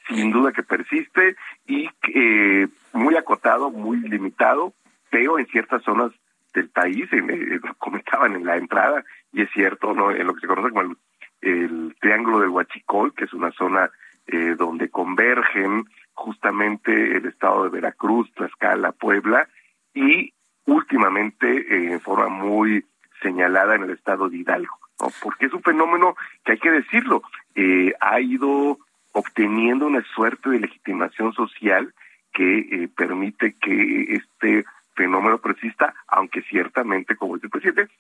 [0.09, 4.73] sin duda que persiste y eh, muy acotado, muy limitado,
[5.09, 6.11] pero en ciertas zonas
[6.53, 10.11] del país, eh, lo comentaban en la entrada, y es cierto, ¿no?
[10.11, 10.97] en lo que se conoce como el,
[11.41, 13.89] el Triángulo del Huachicol, que es una zona
[14.27, 19.47] eh, donde convergen justamente el estado de Veracruz, Tlaxcala, Puebla
[19.93, 20.33] y
[20.65, 22.85] últimamente eh, en forma muy
[23.21, 25.07] señalada en el estado de Hidalgo, ¿no?
[25.21, 27.21] porque es un fenómeno que hay que decirlo,
[27.55, 28.77] eh, ha ido
[29.13, 31.93] obteniendo una suerte de legitimación social
[32.33, 37.93] que eh, permite que este fenómeno persista, aunque ciertamente, como dice el presidente,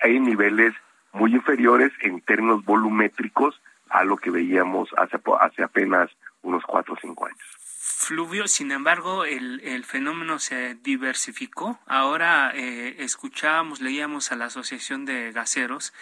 [0.00, 0.74] hay niveles
[1.12, 6.10] muy inferiores en términos volumétricos a lo que veíamos hace, hace apenas
[6.44, 7.38] unos cuatro o cinco años.
[7.58, 11.78] Fluvio, sin embargo, el, el fenómeno se diversificó.
[11.86, 15.92] Ahora eh, escuchábamos, leíamos a la Asociación de Gaseros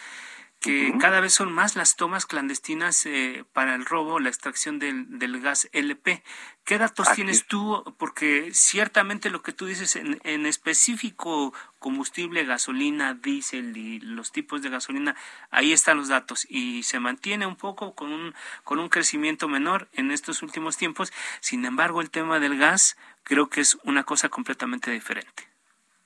[0.63, 5.19] que cada vez son más las tomas clandestinas eh, para el robo, la extracción del,
[5.19, 6.23] del gas LP.
[6.65, 7.83] ¿Qué datos tienes tú?
[7.99, 14.63] Porque ciertamente lo que tú dices en, en, específico, combustible, gasolina, diésel y los tipos
[14.63, 15.17] de gasolina,
[15.51, 19.89] ahí están los datos y se mantiene un poco con un, con un crecimiento menor
[19.93, 21.13] en estos últimos tiempos.
[21.41, 25.52] Sin embargo, el tema del gas creo que es una cosa completamente diferente.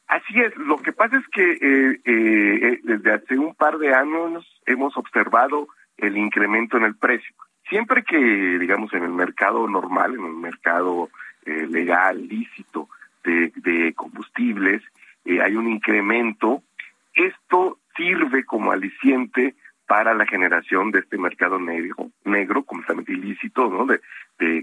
[0.08, 4.46] Así es, lo que pasa es que eh, eh, desde hace un par de años
[4.64, 7.34] hemos observado el incremento en el precio.
[7.68, 11.10] Siempre que, digamos, en el mercado normal, en el mercado
[11.44, 12.88] eh, legal, lícito
[13.24, 14.82] de, combustibles,
[15.24, 16.62] eh, hay un incremento,
[17.12, 19.56] esto sirve como aliciente
[19.86, 23.86] para la generación de este mercado negro, negro completamente ilícito, ¿no?
[23.86, 24.00] De,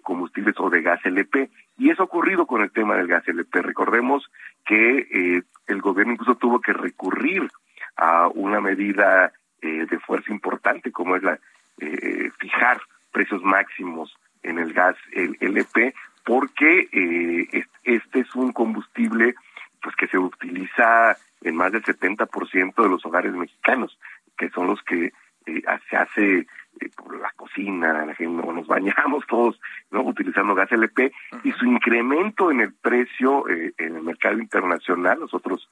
[0.01, 1.49] combustibles o de gas LP.
[1.77, 3.61] Y eso ha ocurrido con el tema del gas LP.
[3.61, 4.29] Recordemos
[4.65, 7.49] que eh, el gobierno incluso tuvo que recurrir
[7.95, 9.31] a una medida
[9.61, 11.39] eh, de fuerza importante como es la
[11.79, 12.81] eh, fijar
[13.11, 15.93] precios máximos en el gas LP
[16.25, 19.35] porque eh, este es un combustible
[19.81, 23.97] pues que se utiliza en más del 70% de los hogares mexicanos
[24.37, 25.11] que son los que
[25.45, 29.59] eh, se hace eh, por la cocina, la gente, nos bañamos todos
[29.91, 31.11] no utilizando gas LP
[31.43, 35.69] y su incremento en el precio eh, en el mercado internacional, nosotros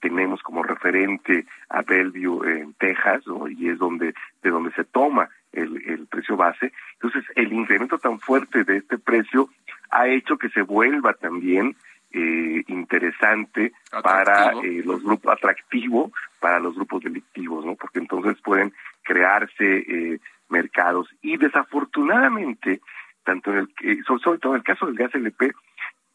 [0.00, 3.48] tenemos como referente a Bellevue en Texas ¿no?
[3.48, 6.72] y es donde de donde se toma el, el precio base.
[6.94, 9.48] Entonces, el incremento tan fuerte de este precio
[9.90, 11.76] ha hecho que se vuelva también
[12.12, 14.02] eh, interesante Atractivo.
[14.02, 17.74] para eh, los grupos, atractivo para los grupos delictivos, ¿no?
[17.76, 18.72] Porque entonces pueden
[19.02, 22.80] crearse eh, mercados y desafortunadamente,
[23.24, 25.52] tanto en el, sobre, sobre todo en el caso del gas LP,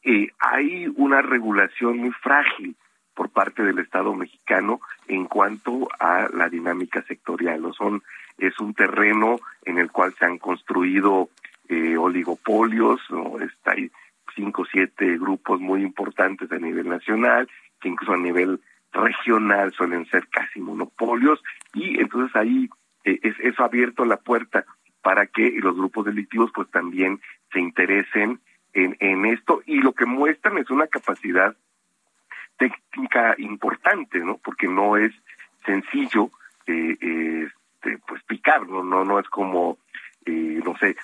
[0.04, 2.76] eh, hay una regulación muy frágil
[3.14, 7.62] por parte del Estado mexicano en cuanto a la dinámica sectorial.
[7.62, 7.74] ¿no?
[7.74, 8.04] Son,
[8.38, 11.30] es un terreno en el cual se han construido
[11.68, 13.40] eh, oligopolios, ¿no?
[13.40, 13.92] Está ahí
[14.38, 17.50] cinco o siete grupos muy importantes a nivel nacional,
[17.82, 18.62] que incluso a nivel
[18.94, 22.70] regional suelen ser casi monopolios, y entonces ahí
[23.04, 24.66] eh, es, eso ha abierto la puerta
[25.02, 27.20] para que los grupos delictivos pues también
[27.52, 28.40] se interesen
[28.74, 31.58] en, en esto, y lo que muestran es una capacidad
[32.58, 34.38] técnica importante, ¿no?
[34.38, 35.14] Porque no es
[35.66, 36.32] sencillo
[36.66, 37.48] eh, eh,
[37.78, 39.78] este, pues picar, no no no es como
[40.26, 40.96] eh, no sé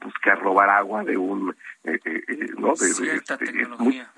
[0.00, 1.54] buscar robar agua de un
[1.84, 4.10] eh, eh, eh, no de, Cierta este, es muy- tecnología.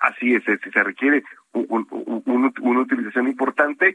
[0.00, 3.94] así es, es, se requiere un- un- un- una utilización importante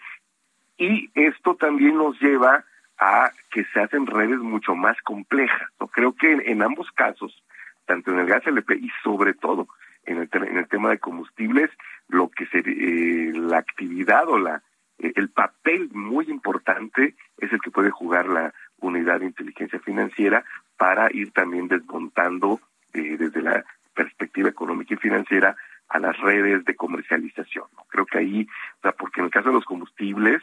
[0.78, 2.64] y esto también nos lleva
[2.98, 5.70] a que se hacen redes mucho más complejas.
[5.80, 5.88] ¿no?
[5.88, 7.44] Creo que en, en ambos casos,
[7.86, 9.68] tanto en el gas LP y sobre todo
[10.06, 11.70] en el, en el tema de combustibles,
[12.08, 14.62] lo que se, eh, la actividad o la
[15.00, 20.44] eh, el papel muy importante es el que puede jugar la unidad de inteligencia financiera
[20.78, 22.60] para ir también desmontando
[22.94, 23.64] eh, desde la
[23.94, 25.56] perspectiva económica y financiera
[25.90, 27.66] a las redes de comercialización.
[27.90, 30.42] Creo que ahí, o sea, porque en el caso de los combustibles,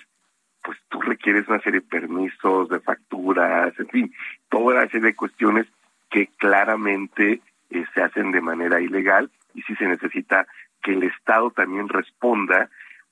[0.62, 4.14] pues tú requieres una serie de permisos, de facturas, en fin,
[4.48, 5.66] toda una serie de cuestiones
[6.11, 10.46] que claramente eh, se hacen de manera ilegal y sí se necesita
[10.83, 12.70] que el Estado también responda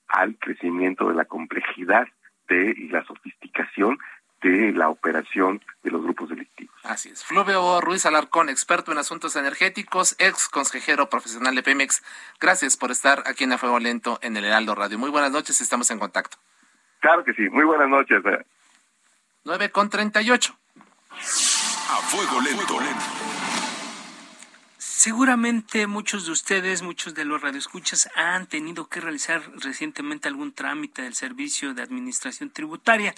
[0.09, 2.07] al crecimiento de la complejidad
[2.49, 3.99] de y la sofisticación
[4.49, 6.75] de la operación de los grupos delictivos.
[6.83, 7.25] Así es.
[7.25, 12.03] Fluvio Ruiz Alarcón, experto en asuntos energéticos, ex consejero profesional de Pemex.
[12.41, 14.99] Gracias por estar aquí en A Fuego Lento en el Heraldo Radio.
[14.99, 16.37] Muy buenas noches, estamos en contacto.
[17.01, 18.23] Claro que sí, muy buenas noches.
[18.25, 18.45] eh.
[19.45, 20.57] 9 con 38.
[21.13, 22.79] A fuego lento.
[24.79, 31.03] Seguramente muchos de ustedes, muchos de los radioescuchas han tenido que realizar recientemente algún trámite
[31.03, 33.15] del servicio de administración tributaria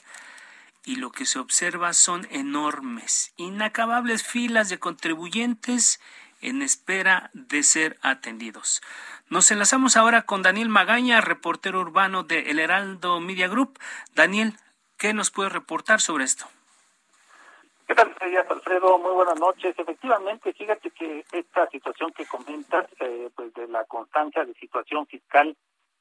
[0.89, 6.01] y lo que se observa son enormes, inacabables filas de contribuyentes
[6.41, 8.81] en espera de ser atendidos.
[9.29, 13.79] Nos enlazamos ahora con Daniel Magaña, reportero urbano de El Heraldo Media Group.
[14.15, 14.55] Daniel,
[14.97, 16.47] ¿qué nos puede reportar sobre esto?
[17.87, 18.15] ¿Qué tal,
[18.49, 18.97] Alfredo?
[18.97, 19.79] Muy buenas noches.
[19.79, 25.55] Efectivamente, fíjate que esta situación que comentas, eh, pues de la constancia de situación fiscal,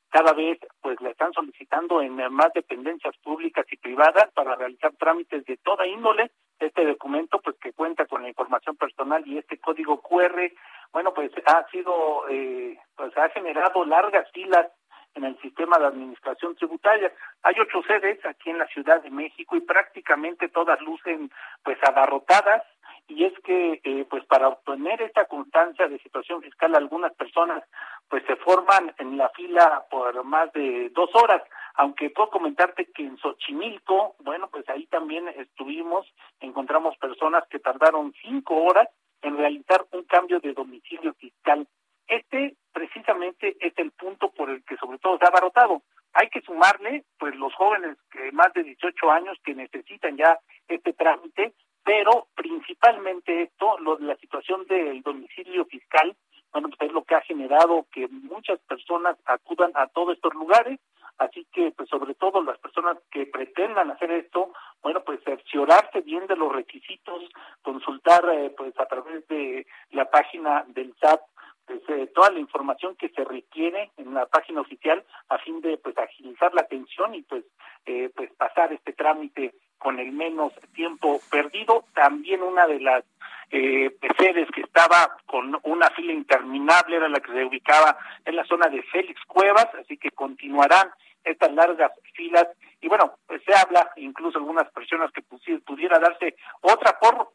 [0.10, 5.46] cada vez pues le están solicitando en más dependencias públicas y privadas para realizar trámites
[5.46, 6.32] de toda índole.
[6.60, 10.52] Este documento, pues que cuenta con la información personal y este código QR,
[10.92, 14.68] bueno, pues ha sido, eh, pues ha generado largas filas
[15.14, 17.12] en el sistema de administración tributaria.
[17.44, 21.32] Hay ocho sedes aquí en la Ciudad de México y prácticamente todas lucen
[21.64, 22.64] pues abarrotadas
[23.08, 27.64] y es que eh, pues para obtener esta constancia de situación fiscal algunas personas
[28.10, 31.42] pues se forman en la fila por más de dos horas.
[31.76, 36.08] aunque puedo comentarte que en Xochimilco, bueno, pues ahí también estuvimos,
[36.40, 38.88] encontramos personas que tardaron cinco horas
[39.22, 41.68] en realizar un cambio de domicilio fiscal.
[42.08, 45.84] Este precisamente es el punto por el que sobre todo se ha abarrotado.
[46.14, 50.94] Hay que sumarle, pues, los jóvenes que más de 18 años que necesitan ya este
[50.94, 51.54] trámite,
[51.88, 56.18] pero principalmente esto, lo, la situación del domicilio fiscal,
[56.52, 60.82] bueno, pues es lo que ha generado que muchas personas acudan a todos estos lugares,
[61.18, 64.52] así que pues sobre todo las personas que pretendan hacer esto,
[64.84, 67.24] bueno, pues cerciorarse bien de los requisitos,
[67.62, 71.22] consultar eh, pues a través de la página del SAT
[71.66, 75.78] pues, eh, toda la información que se requiere en la página oficial a fin de
[75.78, 77.46] pues agilizar la atención y pues
[77.86, 81.86] eh, pues pasar este trámite con el menos tiempo perdido.
[81.94, 83.04] También una de las
[83.50, 88.68] eh, que estaba con una fila interminable era la que se ubicaba en la zona
[88.68, 90.90] de Félix Cuevas así que continuarán
[91.24, 92.48] estas largas filas.
[92.82, 97.32] Y bueno pues se habla incluso algunas personas que pudiera darse otra por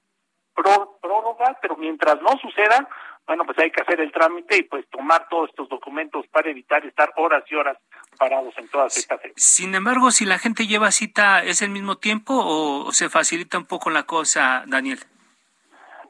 [0.55, 2.87] prórroga pero mientras no suceda
[3.27, 6.85] bueno, pues hay que hacer el trámite y pues tomar todos estos documentos para evitar
[6.85, 7.79] estar horas y horas
[8.19, 12.35] parados en todas estas Sin embargo, si la gente lleva cita, ¿es el mismo tiempo
[12.37, 14.99] o se facilita un poco la cosa, Daniel?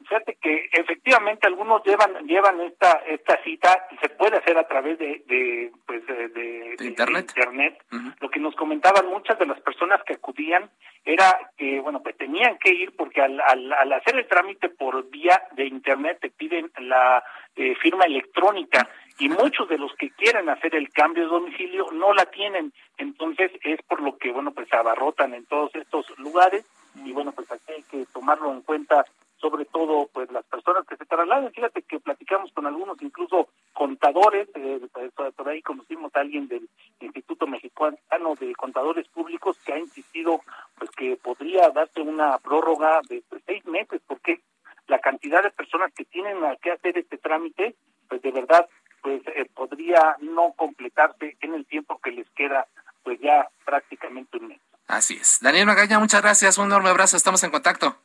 [0.07, 4.99] Fíjate que efectivamente algunos llevan llevan esta esta cita y se puede hacer a través
[4.99, 7.31] de, de pues de, internet.
[7.35, 7.83] internet.
[8.19, 10.69] Lo que nos comentaban muchas de las personas que acudían
[11.05, 15.41] era que bueno pues tenían que ir porque al, al, hacer el trámite por vía
[15.51, 17.23] de internet te piden la
[17.55, 18.89] eh, firma electrónica
[19.19, 23.51] y muchos de los que quieren hacer el cambio de domicilio no la tienen entonces
[23.63, 26.65] es por lo que bueno pues se abarrotan en todos estos lugares
[27.03, 29.05] y bueno pues aquí hay que tomarlo en cuenta
[29.43, 31.51] sobre todo pues las personas que se trasladan.
[31.51, 36.69] Fíjate que platicamos con algunos, incluso contadores, eh, pues, por ahí conocimos a alguien del
[37.01, 37.97] Instituto Mexicano
[38.39, 40.39] de Contadores Públicos que ha insistido
[40.77, 44.41] pues que podría darse una prórroga de, seis meses, porque
[44.87, 47.75] la cantidad de personas que tienen que hacer este trámite,
[48.09, 48.67] pues de verdad,
[49.01, 52.67] pues eh, podría no completarse en el tiempo que les queda,
[53.03, 54.61] pues ya prácticamente un mes.
[54.87, 55.39] Así es.
[55.41, 57.95] Daniel Magaña, muchas gracias, un enorme abrazo, estamos en contacto.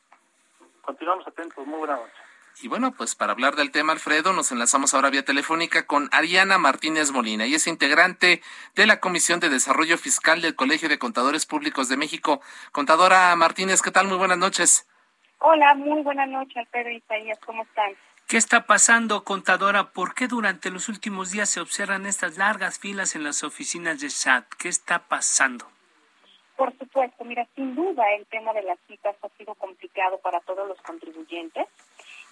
[0.82, 1.66] Continuamos atentos.
[1.66, 2.12] Muy buena noche.
[2.68, 6.58] Y bueno, pues para hablar del tema, Alfredo, nos enlazamos ahora vía telefónica con Ariana
[6.58, 7.46] Martínez Molina.
[7.46, 8.42] y es integrante
[8.74, 12.42] de la Comisión de Desarrollo Fiscal del Colegio de Contadores Públicos de México.
[12.70, 14.06] Contadora Martínez, ¿qué tal?
[14.06, 14.86] Muy buenas noches.
[15.38, 17.38] Hola, muy buenas noches, Alfredo y Isaías.
[17.46, 17.92] ¿Cómo están?
[18.26, 19.92] ¿Qué está pasando, contadora?
[19.92, 24.10] ¿Por qué durante los últimos días se observan estas largas filas en las oficinas de
[24.10, 24.44] SAT?
[24.58, 25.64] ¿Qué está pasando?
[26.58, 30.68] Por supuesto, mira, sin duda el tema de las citas ha sido complicado para todos
[30.68, 31.66] los contribuyentes.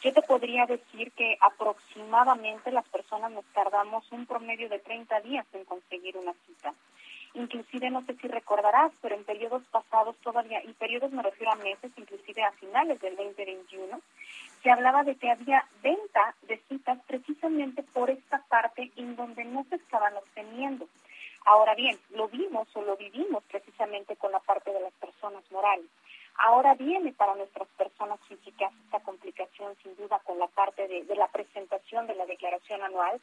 [0.02, 5.46] Yo te podría decir que aproximadamente las personas nos tardamos un promedio de 30 días
[5.52, 6.74] en conseguir una cita.
[7.34, 11.56] Inclusive, no sé si recordarás, pero en periodos pasados todavía, y periodos me refiero a
[11.56, 14.00] meses, inclusive a finales del 2021,
[14.62, 19.66] se hablaba de que había venta de citas precisamente por esta parte en donde no
[19.68, 20.88] se estaban obteniendo.
[21.44, 25.86] Ahora bien, lo vimos o lo vivimos precisamente con la parte de las personas morales.
[26.38, 31.28] Ahora viene para nuestras personas físicas esta complicación sin duda con la parte de, la
[31.28, 33.20] presentación de la declaración anual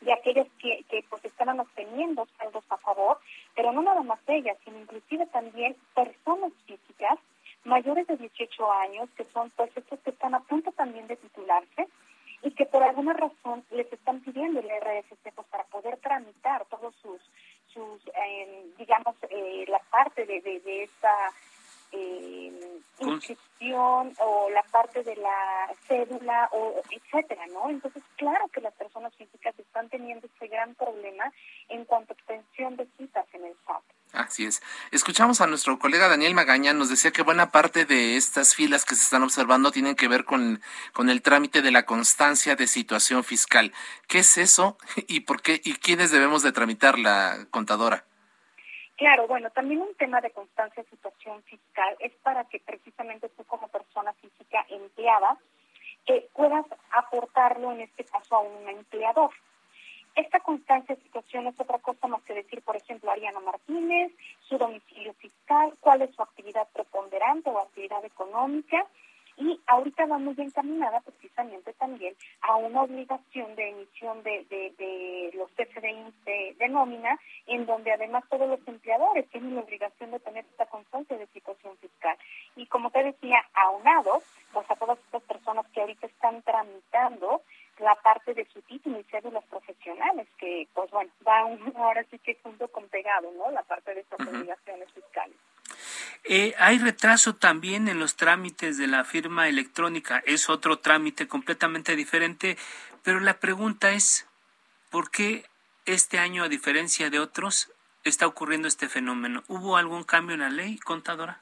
[0.00, 3.18] de aquellos que, que pues estaban obteniendo saldos a favor,
[3.54, 7.18] pero no nada más ellas, sino inclusive también personas físicas
[7.64, 11.88] mayores de 18 años que son pues que están a punto también de titularse
[12.42, 16.94] y que por alguna razón les están pidiendo el RFC pues, para poder tramitar todos
[16.96, 17.20] sus
[17.72, 21.32] sus, eh, digamos, eh, la parte de, de, de esta
[21.92, 22.52] eh,
[23.00, 27.70] inscripción o la parte de la cédula o etcétera, ¿no?
[27.70, 31.32] Entonces, claro que las personas físicas están teniendo este gran problema
[31.68, 33.82] en cuanto a obtención de citas en el SAT.
[34.12, 34.62] Así es.
[34.90, 38.94] Escuchamos a nuestro colega Daniel Magaña, nos decía que buena parte de estas filas que
[38.94, 40.60] se están observando tienen que ver con,
[40.92, 43.72] con el trámite de la constancia de situación fiscal.
[44.08, 44.76] ¿Qué es eso
[45.08, 48.04] y por qué y quiénes debemos de tramitar la contadora?
[49.02, 53.42] Claro, bueno, también un tema de constancia de situación fiscal es para que precisamente tú
[53.46, 55.38] como persona física empleada
[56.06, 59.30] eh, puedas aportarlo en este caso a un empleador.
[60.14, 64.12] Esta constancia de situación es otra cosa más que decir, por ejemplo, Ariana Martínez,
[64.48, 68.86] su domicilio fiscal, cuál es su actividad preponderante o actividad económica,
[69.42, 75.50] y ahorita va muy encaminada precisamente también a una obligación de emisión de, de, los
[75.52, 80.44] CFDI de, de, nómina, en donde además todos los empleadores tienen la obligación de tener
[80.44, 82.16] esta constancia de situación fiscal.
[82.54, 84.22] Y como te decía, aunado
[84.52, 87.42] pues a todas estas personas que ahorita están tramitando
[87.80, 92.18] la parte de su título y cédulas profesionales, que pues bueno, va va ahora sí
[92.20, 93.50] que junto con pegado, ¿no?
[93.50, 95.36] La parte de estas obligaciones fiscales.
[96.24, 100.22] Eh, hay retraso también en los trámites de la firma electrónica.
[100.24, 102.56] Es otro trámite completamente diferente,
[103.02, 104.28] pero la pregunta es,
[104.90, 105.44] ¿por qué
[105.84, 107.72] este año, a diferencia de otros,
[108.04, 109.42] está ocurriendo este fenómeno?
[109.48, 111.40] ¿Hubo algún cambio en la ley, contadora?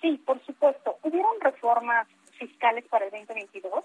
[0.00, 0.98] Sí, por supuesto.
[1.02, 3.84] Hubieron reformas fiscales para el 2022,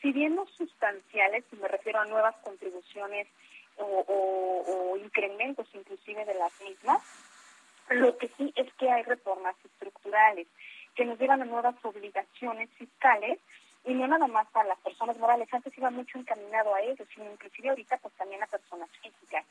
[0.00, 3.26] si bien no sustanciales, y me refiero a nuevas contribuciones
[3.78, 7.02] o, incrementos inclusive de las mismas,
[7.90, 10.46] lo que sí es que hay reformas estructurales
[10.94, 13.38] que nos llevan a nuevas obligaciones fiscales
[13.86, 15.48] y no nada más para las personas morales.
[15.52, 19.44] Antes iba mucho encaminado a ellos, sino inclusive ahorita pues también a personas físicas.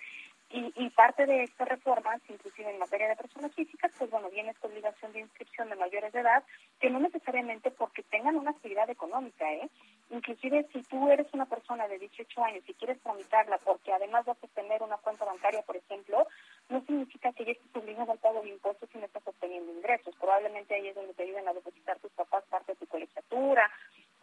[0.49, 4.51] Y, y parte de estas reformas, inclusive en materia de personas físicas, pues bueno, viene
[4.51, 6.43] esta obligación de inscripción de mayores de edad,
[6.79, 9.69] que no necesariamente porque tengan una actividad económica, ¿eh?
[10.11, 14.38] Inclusive si tú eres una persona de 18 años y quieres tramitarla porque además vas
[14.43, 16.27] a tener una cuenta bancaria, por ejemplo,
[16.70, 20.16] no significa que ya estés obligado al pago de impuestos y no estás obteniendo ingresos.
[20.16, 23.70] Probablemente ahí es donde te ayudan a depositar tus papás parte de tu colegiatura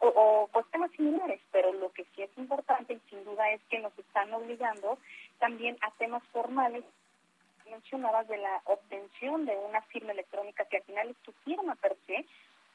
[0.00, 3.60] o, o pues temas similares, pero lo que sí es importante y sin duda es
[3.70, 4.98] que nos están obligando
[5.38, 6.84] también a temas formales
[7.72, 11.96] mencionabas de la obtención de una firma electrónica que al final es tu firma per
[12.06, 12.24] se,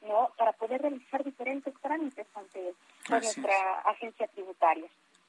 [0.02, 0.30] ¿no?
[0.36, 2.74] Para poder realizar diferentes trámites ante
[3.08, 4.88] nuestra agencia tributaria.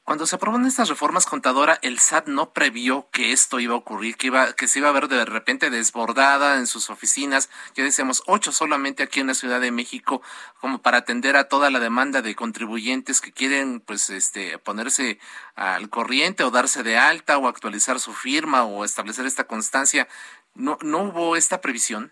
[0.09, 4.17] Cuando se aprobaron estas reformas, contadora, el SAT no previó que esto iba a ocurrir,
[4.17, 7.47] que iba, que se iba a ver de repente desbordada en sus oficinas.
[7.75, 10.23] Ya decíamos, ocho solamente aquí en la Ciudad de México,
[10.59, 15.19] como para atender a toda la demanda de contribuyentes que quieren, pues, este, ponerse
[15.53, 20.07] al corriente o darse de alta o actualizar su firma o establecer esta constancia.
[20.55, 22.11] ¿No, no hubo esta previsión?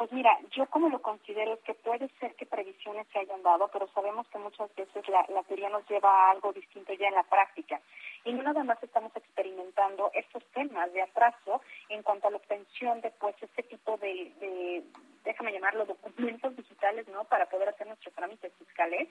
[0.00, 3.68] Pues mira, yo como lo considero es que puede ser que previsiones se hayan dado,
[3.68, 7.22] pero sabemos que muchas veces la, teoría nos lleva a algo distinto ya en la
[7.24, 7.78] práctica.
[8.24, 13.02] Y no nada más estamos experimentando estos temas de atraso en cuanto a la obtención
[13.02, 14.84] de pues este tipo de, de
[15.22, 17.24] déjame llamarlo, documentos digitales, ¿no?
[17.24, 19.06] Para poder hacer nuestros trámites fiscales,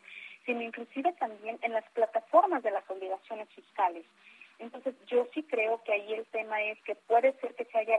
[0.47, 4.07] sino inclusive también en las plataformas de las obligaciones fiscales.
[4.59, 7.95] Entonces, yo sí creo que ahí el tema es que puede ser que se haya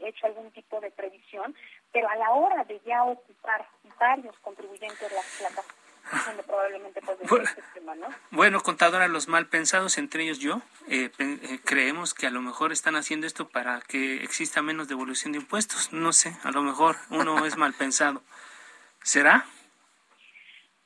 [0.00, 1.54] hecho algún tipo de previsión,
[1.90, 3.66] pero a la hora de ya ocupar
[3.98, 8.08] varios contribuyentes las plataformas, donde probablemente puede bueno, este tema, ¿no?
[8.30, 12.72] Bueno, contadora, los mal pensados, entre ellos yo, eh, eh, creemos que a lo mejor
[12.72, 15.94] están haciendo esto para que exista menos devolución de impuestos.
[15.94, 18.22] No sé, a lo mejor uno es mal pensado.
[19.02, 19.46] ¿Será?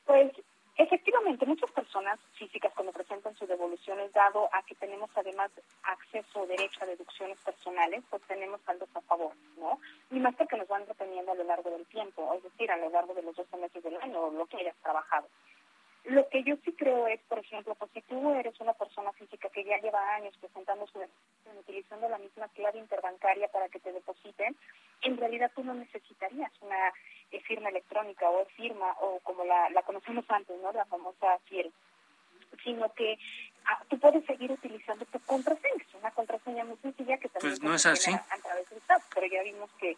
[0.05, 0.31] Pues
[0.79, 5.49] Efectivamente, muchas personas físicas cuando presentan sus devoluciones, dado a que tenemos además
[5.81, 9.79] acceso o derecho a deducciones personales, pues tenemos saldos a favor, ¿no?
[10.11, 12.91] Y más que nos van reteniendo a lo largo del tiempo, es decir, a lo
[12.91, 15.27] largo de los 12 meses del año o lo que hayas trabajado.
[16.07, 19.49] Lo que yo sí creo es, por ejemplo, pues si tú eres una persona física
[19.49, 20.99] que ya lleva años presentando su
[21.59, 24.55] utilizando la misma clave interbancaria para que te depositen,
[25.01, 26.93] en realidad tú no necesitarías una
[27.31, 30.71] es firma electrónica o firma o como la, la conocemos antes, ¿no?
[30.71, 31.73] La famosa fiel
[32.63, 33.17] sino que
[33.65, 37.61] ah, tú puedes seguir utilizando tu contraseña, es una contraseña muy sencilla que también pues
[37.61, 38.11] no es así.
[38.13, 39.95] A, través del SAT, pero ya vimos que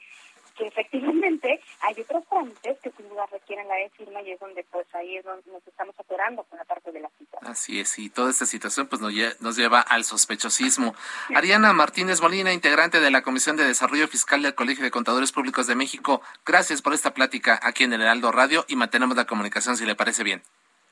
[0.60, 4.86] que efectivamente hay otros trámites que sin duda requieren la e-firma y es donde pues
[4.94, 7.40] ahí es donde nos estamos operando con la parte de la cita.
[7.44, 10.94] Así es, y toda esta situación pues nos, nos lleva al sospechosismo.
[11.34, 15.66] Ariana Martínez Molina, integrante de la Comisión de Desarrollo Fiscal del Colegio de Contadores Públicos
[15.66, 19.78] de México, gracias por esta plática aquí en el Heraldo Radio y mantenemos la comunicación
[19.78, 20.44] si le parece bien.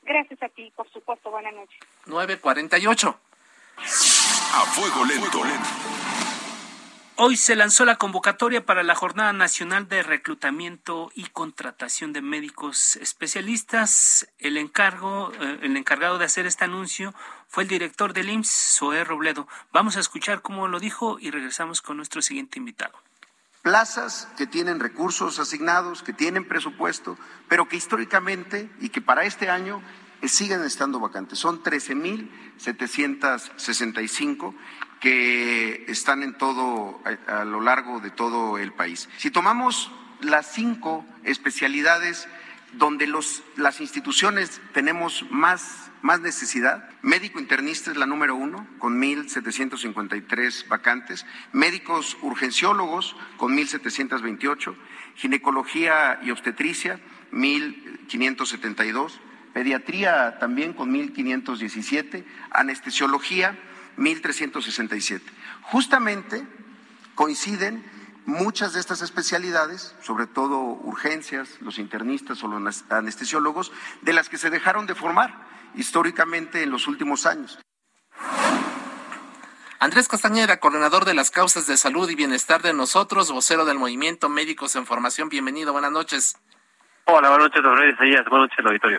[0.02, 1.78] Gracias a ti, por supuesto, buenas noches.
[2.06, 3.20] 948.
[4.54, 5.42] A fuego lento.
[7.20, 12.94] Hoy se lanzó la convocatoria para la Jornada Nacional de Reclutamiento y Contratación de Médicos
[12.94, 14.28] Especialistas.
[14.38, 17.12] El encargo, eh, el encargado de hacer este anuncio
[17.48, 19.48] fue el director del IMSS, Zoé Robledo.
[19.72, 22.96] Vamos a escuchar cómo lo dijo y regresamos con nuestro siguiente invitado.
[23.62, 29.50] Plazas que tienen recursos asignados, que tienen presupuesto, pero que históricamente y que para este
[29.50, 29.82] año
[30.22, 31.40] eh, siguen estando vacantes.
[31.40, 34.54] Son 13.765
[35.00, 39.08] que están en todo, a, lo largo de todo el país.
[39.18, 39.90] Si tomamos
[40.20, 42.28] las cinco especialidades
[42.72, 49.00] donde los, las instituciones tenemos más, más necesidad, médico internista es la número uno, con
[49.00, 54.74] 1.753 vacantes, médicos urgenciólogos con 1.728,
[55.14, 57.00] ginecología y obstetricia
[57.32, 59.12] 1.572,
[59.54, 63.58] pediatría también con 1.517, anestesiología
[63.98, 65.24] 1367.
[65.62, 66.46] Justamente
[67.14, 67.84] coinciden
[68.24, 73.72] muchas de estas especialidades, sobre todo urgencias, los internistas o los anestesiólogos,
[74.02, 75.34] de las que se dejaron de formar
[75.74, 77.58] históricamente en los últimos años.
[79.80, 84.28] Andrés Castañeda, coordinador de las causas de salud y bienestar de nosotros, vocero del movimiento
[84.28, 85.28] Médicos en Formación.
[85.28, 86.36] Bienvenido, buenas noches.
[87.04, 88.98] Hola, buenas noches, don Buenas noches, auditorio.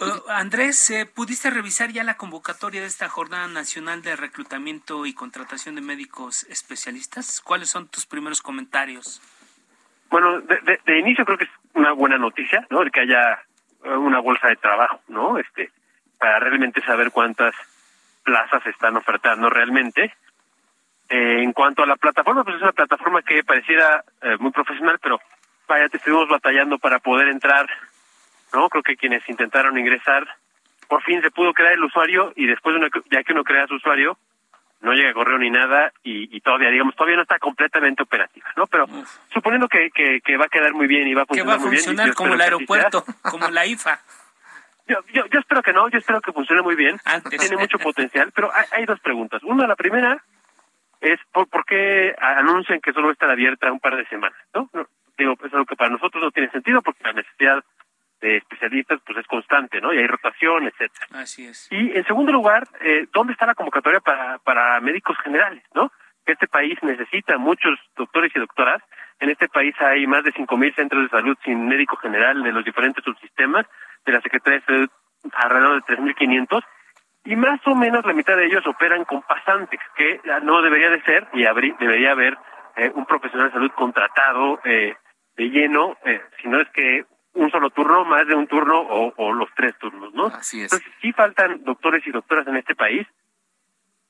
[0.00, 5.14] Uh, Andrés, eh, ¿pudiste revisar ya la convocatoria de esta Jornada Nacional de Reclutamiento y
[5.14, 7.40] Contratación de Médicos Especialistas?
[7.40, 9.22] ¿Cuáles son tus primeros comentarios?
[10.10, 12.82] Bueno, de, inicio creo que es una buena noticia, ¿no?
[12.82, 13.40] El que haya
[13.84, 15.38] eh, una bolsa de trabajo, ¿no?
[15.38, 15.70] Este,
[16.18, 17.54] para realmente saber cuántas
[18.24, 20.12] plazas están ofertando realmente.
[21.08, 24.04] Eh, en cuanto a la plataforma, pues es una plataforma que pareciera
[24.40, 25.20] muy profesional, pero
[25.68, 27.68] vaya, te estuvimos batallando para poder entrar
[28.54, 28.68] ¿no?
[28.68, 30.26] Creo que quienes intentaron ingresar,
[30.88, 33.74] por fin se pudo crear el usuario y después, de ya que uno crea su
[33.74, 34.16] usuario,
[34.80, 38.66] no llega correo ni nada y, todavía, digamos, todavía no está completamente operativa, ¿no?
[38.66, 38.86] Pero
[39.32, 42.34] suponiendo que, que, va a quedar muy bien y va a funcionar, muy bien, como
[42.34, 43.98] el aeropuerto, como la IFA.
[44.86, 47.00] Yo, yo, yo, espero que no, yo espero que funcione muy bien.
[47.30, 49.42] Tiene mucho potencial, pero hay, dos preguntas.
[49.42, 50.22] Una, la primera
[51.00, 54.38] es por, por qué anuncian que solo va a estar abierta un par de semanas,
[54.54, 54.68] ¿no?
[55.16, 57.64] Digo, es algo que para nosotros no tiene sentido porque la necesidad
[58.24, 59.92] de especialistas pues es constante, ¿no?
[59.92, 61.06] Y hay rotación, etcétera.
[61.12, 61.68] Así es.
[61.70, 65.92] Y en segundo lugar, eh, ¿dónde está la convocatoria para, para médicos generales, ¿no?
[66.24, 68.82] Este país necesita muchos doctores y doctoras.
[69.20, 72.64] En este país hay más de 5.000 centros de salud sin médico general de los
[72.64, 73.66] diferentes subsistemas.
[74.06, 74.90] De la Secretaría de Salud,
[75.34, 76.62] alrededor de 3.500.
[77.26, 81.02] Y más o menos la mitad de ellos operan con pasantes, que no debería de
[81.02, 81.42] ser, y
[81.78, 82.38] debería haber
[82.76, 84.94] eh, un profesional de salud contratado eh,
[85.36, 87.04] de lleno, eh, si no es que
[87.34, 90.26] un solo turno, más de un turno o, los tres turnos, ¿no?
[90.26, 90.72] Así es.
[90.72, 93.06] Entonces sí faltan doctores y doctoras en este país,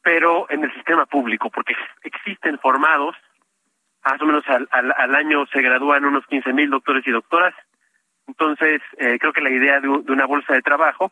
[0.03, 3.16] pero en el sistema público, porque existen formados,
[4.05, 7.55] más o menos al, al, año se gradúan unos 15 mil doctores y doctoras,
[8.27, 11.11] entonces eh, creo que la idea de, de, una bolsa de trabajo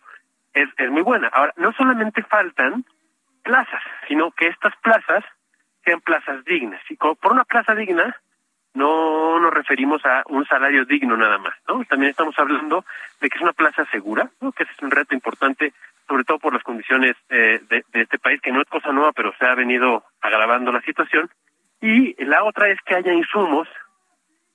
[0.53, 1.29] es, es muy buena.
[1.29, 2.85] Ahora, no solamente faltan
[3.43, 5.25] plazas, sino que estas plazas
[5.85, 6.83] sean plazas dignas.
[6.91, 8.15] Y por una plaza digna,
[8.75, 11.85] no nos referimos a un salario digno nada más, ¿no?
[11.85, 12.85] También estamos hablando
[13.21, 14.53] de que es una plaza segura, ¿no?
[14.53, 15.73] Que es un reto importante,
[16.09, 19.13] sobre todo por las condiciones eh, de, de, este país, que no es cosa nueva,
[19.13, 21.31] pero se ha venido agravando la situación.
[21.81, 23.69] Y la otra es que haya insumos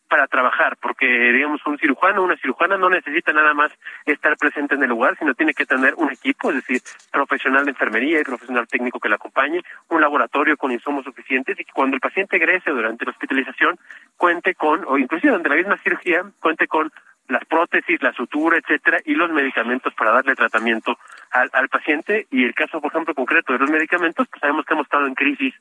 [0.08, 3.72] para trabajar, porque digamos un cirujano, una cirujana no necesita nada más
[4.06, 6.82] estar presente en el lugar, sino tiene que tener un equipo, es decir,
[7.12, 11.66] profesional de enfermería y profesional técnico que la acompañe, un laboratorio con insumos suficientes y
[11.66, 13.78] que cuando el paciente egrese durante la hospitalización
[14.16, 16.92] cuente con, o inclusive durante la misma cirugía, cuente con
[17.28, 20.98] las prótesis, la sutura, etcétera, y los medicamentos para darle tratamiento
[21.32, 22.26] al, al paciente.
[22.32, 25.16] Y el caso, por ejemplo, concreto de los medicamentos, pues sabemos que hemos estado en
[25.16, 25.54] crisis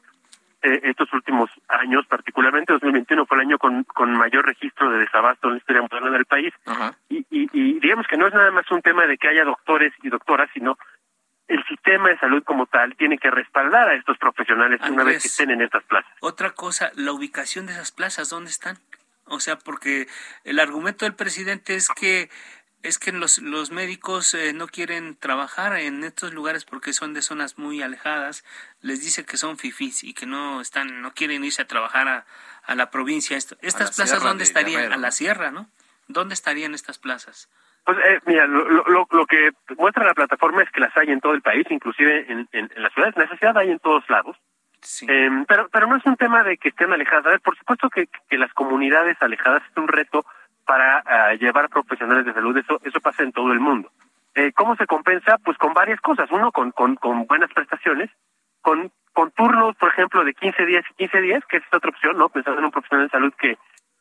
[0.67, 5.47] eh, estos últimos años, particularmente 2021 fue el año con, con mayor registro de desabasto
[5.47, 6.53] en la historia moderna del país.
[7.09, 9.93] Y, y, y digamos que no es nada más un tema de que haya doctores
[10.03, 10.77] y doctoras, sino
[11.49, 15.29] el sistema de salud como tal tiene que respaldar a estos profesionales una vez que
[15.29, 16.11] estén en estas plazas.
[16.21, 18.79] Otra cosa, la ubicación de esas plazas, ¿dónde están?
[19.29, 20.07] O sea, porque
[20.45, 22.29] el argumento del presidente es que
[22.87, 27.23] es que los, los médicos eh, no quieren trabajar en estos lugares porque son de
[27.23, 28.45] zonas muy alejadas.
[28.81, 32.27] Les dice que son fifís y que no están, no quieren irse a trabajar a,
[32.65, 33.37] a la provincia.
[33.37, 34.93] estas plazas, ¿dónde estarían?
[34.93, 35.69] a la sierra, ¿no?
[36.09, 37.51] ¿Dónde estarían estas plazas?
[37.85, 41.21] Pues eh, mira, lo, lo, lo, que muestra la plataforma es que las hay en
[41.21, 43.17] todo el país, inclusive en, en, las ciudades.
[43.17, 44.37] Necesidad hay en todos lados.
[44.81, 45.07] Sí.
[45.09, 47.27] Em, pero, pero no es un tema de que estén alejadas.
[47.27, 50.25] A ver, por supuesto que, que las comunidades alejadas es un reto
[50.67, 52.57] para uh, llevar profesionales de salud.
[52.57, 53.91] Eso, eso pasa en todo el mundo.
[54.35, 55.39] Eh, ¿Cómo se compensa?
[55.39, 56.31] Pues con varias cosas.
[56.31, 58.11] Uno, con, con, con buenas prestaciones,
[58.61, 62.19] con, con turnos, por ejemplo, de 15 días y 15 días, que es otra opción,
[62.19, 62.29] ¿no?
[62.29, 63.57] Pensando en un profesional de salud que,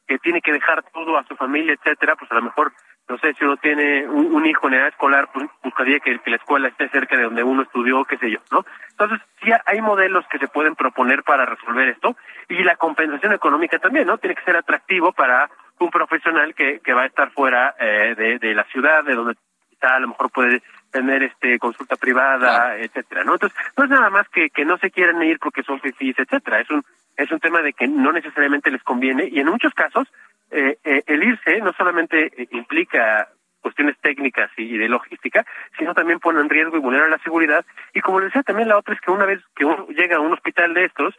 [0.07, 2.74] que tiene que dejar todo a su familia, etcétera, pues a lo mejor,
[3.07, 6.36] no sé, si uno tiene un, hijo en edad escolar, pues buscaría que, que, la
[6.38, 8.66] escuela esté cerca de donde uno estudió, qué sé yo, ¿no?
[8.89, 12.16] Entonces, sí hay modelos que se pueden proponer para resolver esto,
[12.49, 14.18] y la compensación económica también, ¿no?
[14.18, 15.49] Tiene que ser atractivo para
[15.80, 19.36] un profesional que, que va a estar fuera eh, de, de la ciudad, de donde
[19.71, 20.61] está, a lo mejor puede
[20.91, 23.34] tener este consulta privada, etcétera, ¿no?
[23.34, 26.61] Entonces, no es nada más que, que no se quieren ir porque son fifís, etcétera,
[26.61, 26.84] es un
[27.17, 30.07] es un tema de que no necesariamente les conviene y en muchos casos
[30.51, 33.30] eh, eh, el irse no solamente eh, implica
[33.61, 35.43] cuestiones técnicas y de logística,
[35.78, 37.65] sino también pone en riesgo y vulnera la seguridad.
[37.95, 40.19] Y como les decía, también la otra es que una vez que uno llega a
[40.19, 41.15] un hospital de estos,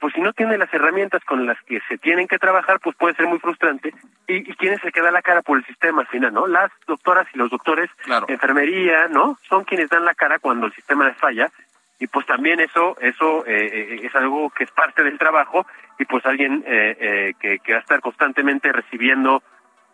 [0.00, 3.14] pues si no tiene las herramientas con las que se tienen que trabajar, pues puede
[3.14, 3.94] ser muy frustrante.
[4.28, 6.46] ¿Y, y quién es el que da la cara por el sistema al final, no?
[6.46, 7.90] Las doctoras y los doctores,
[8.28, 9.38] enfermería, ¿no?
[9.48, 11.50] Son quienes dan la cara cuando el sistema les falla.
[11.98, 15.66] Y pues también eso eso eh, eh, es algo que es parte del trabajo
[15.98, 19.42] y pues alguien eh, eh, que, que va a estar constantemente recibiendo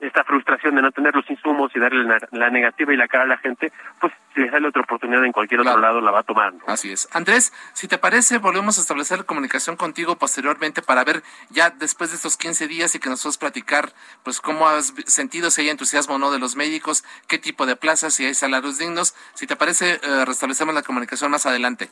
[0.03, 3.27] esta frustración de no tener los insumos y darle la, negativa y la cara a
[3.27, 6.23] la gente, pues si le sale otra oportunidad en cualquier otro lado la va a
[6.25, 6.53] tomar.
[6.67, 7.09] Así es.
[7.13, 12.17] Andrés, si te parece, volvemos a establecer comunicación contigo posteriormente para ver ya después de
[12.17, 13.93] estos 15 días y que nos a platicar
[14.25, 17.77] pues cómo has sentido si hay entusiasmo o no de los médicos, qué tipo de
[17.77, 19.15] plazas, si hay salarios dignos.
[19.35, 21.89] Si te parece, eh, restablecemos la comunicación más adelante.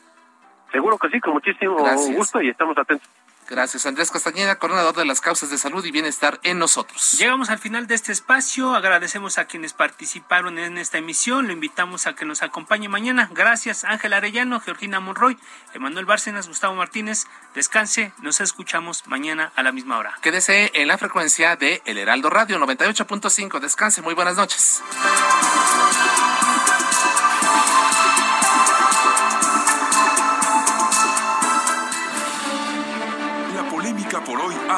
[0.71, 1.77] Seguro que sí, con muchísimo
[2.15, 3.09] gusto y estamos atentos.
[3.51, 7.17] Gracias, Andrés Castañeda, coordinador de las causas de salud y bienestar en nosotros.
[7.19, 8.73] Llegamos al final de este espacio.
[8.75, 11.47] Agradecemos a quienes participaron en esta emisión.
[11.47, 13.29] Lo invitamos a que nos acompañe mañana.
[13.33, 15.37] Gracias, Ángel Arellano, Georgina Monroy,
[15.73, 17.25] Emanuel Bárcenas, Gustavo Martínez.
[17.53, 18.13] Descanse.
[18.21, 20.17] Nos escuchamos mañana a la misma hora.
[20.21, 23.59] Quédese en la frecuencia de El Heraldo Radio 98.5.
[23.59, 24.01] Descanse.
[24.01, 24.81] Muy buenas noches.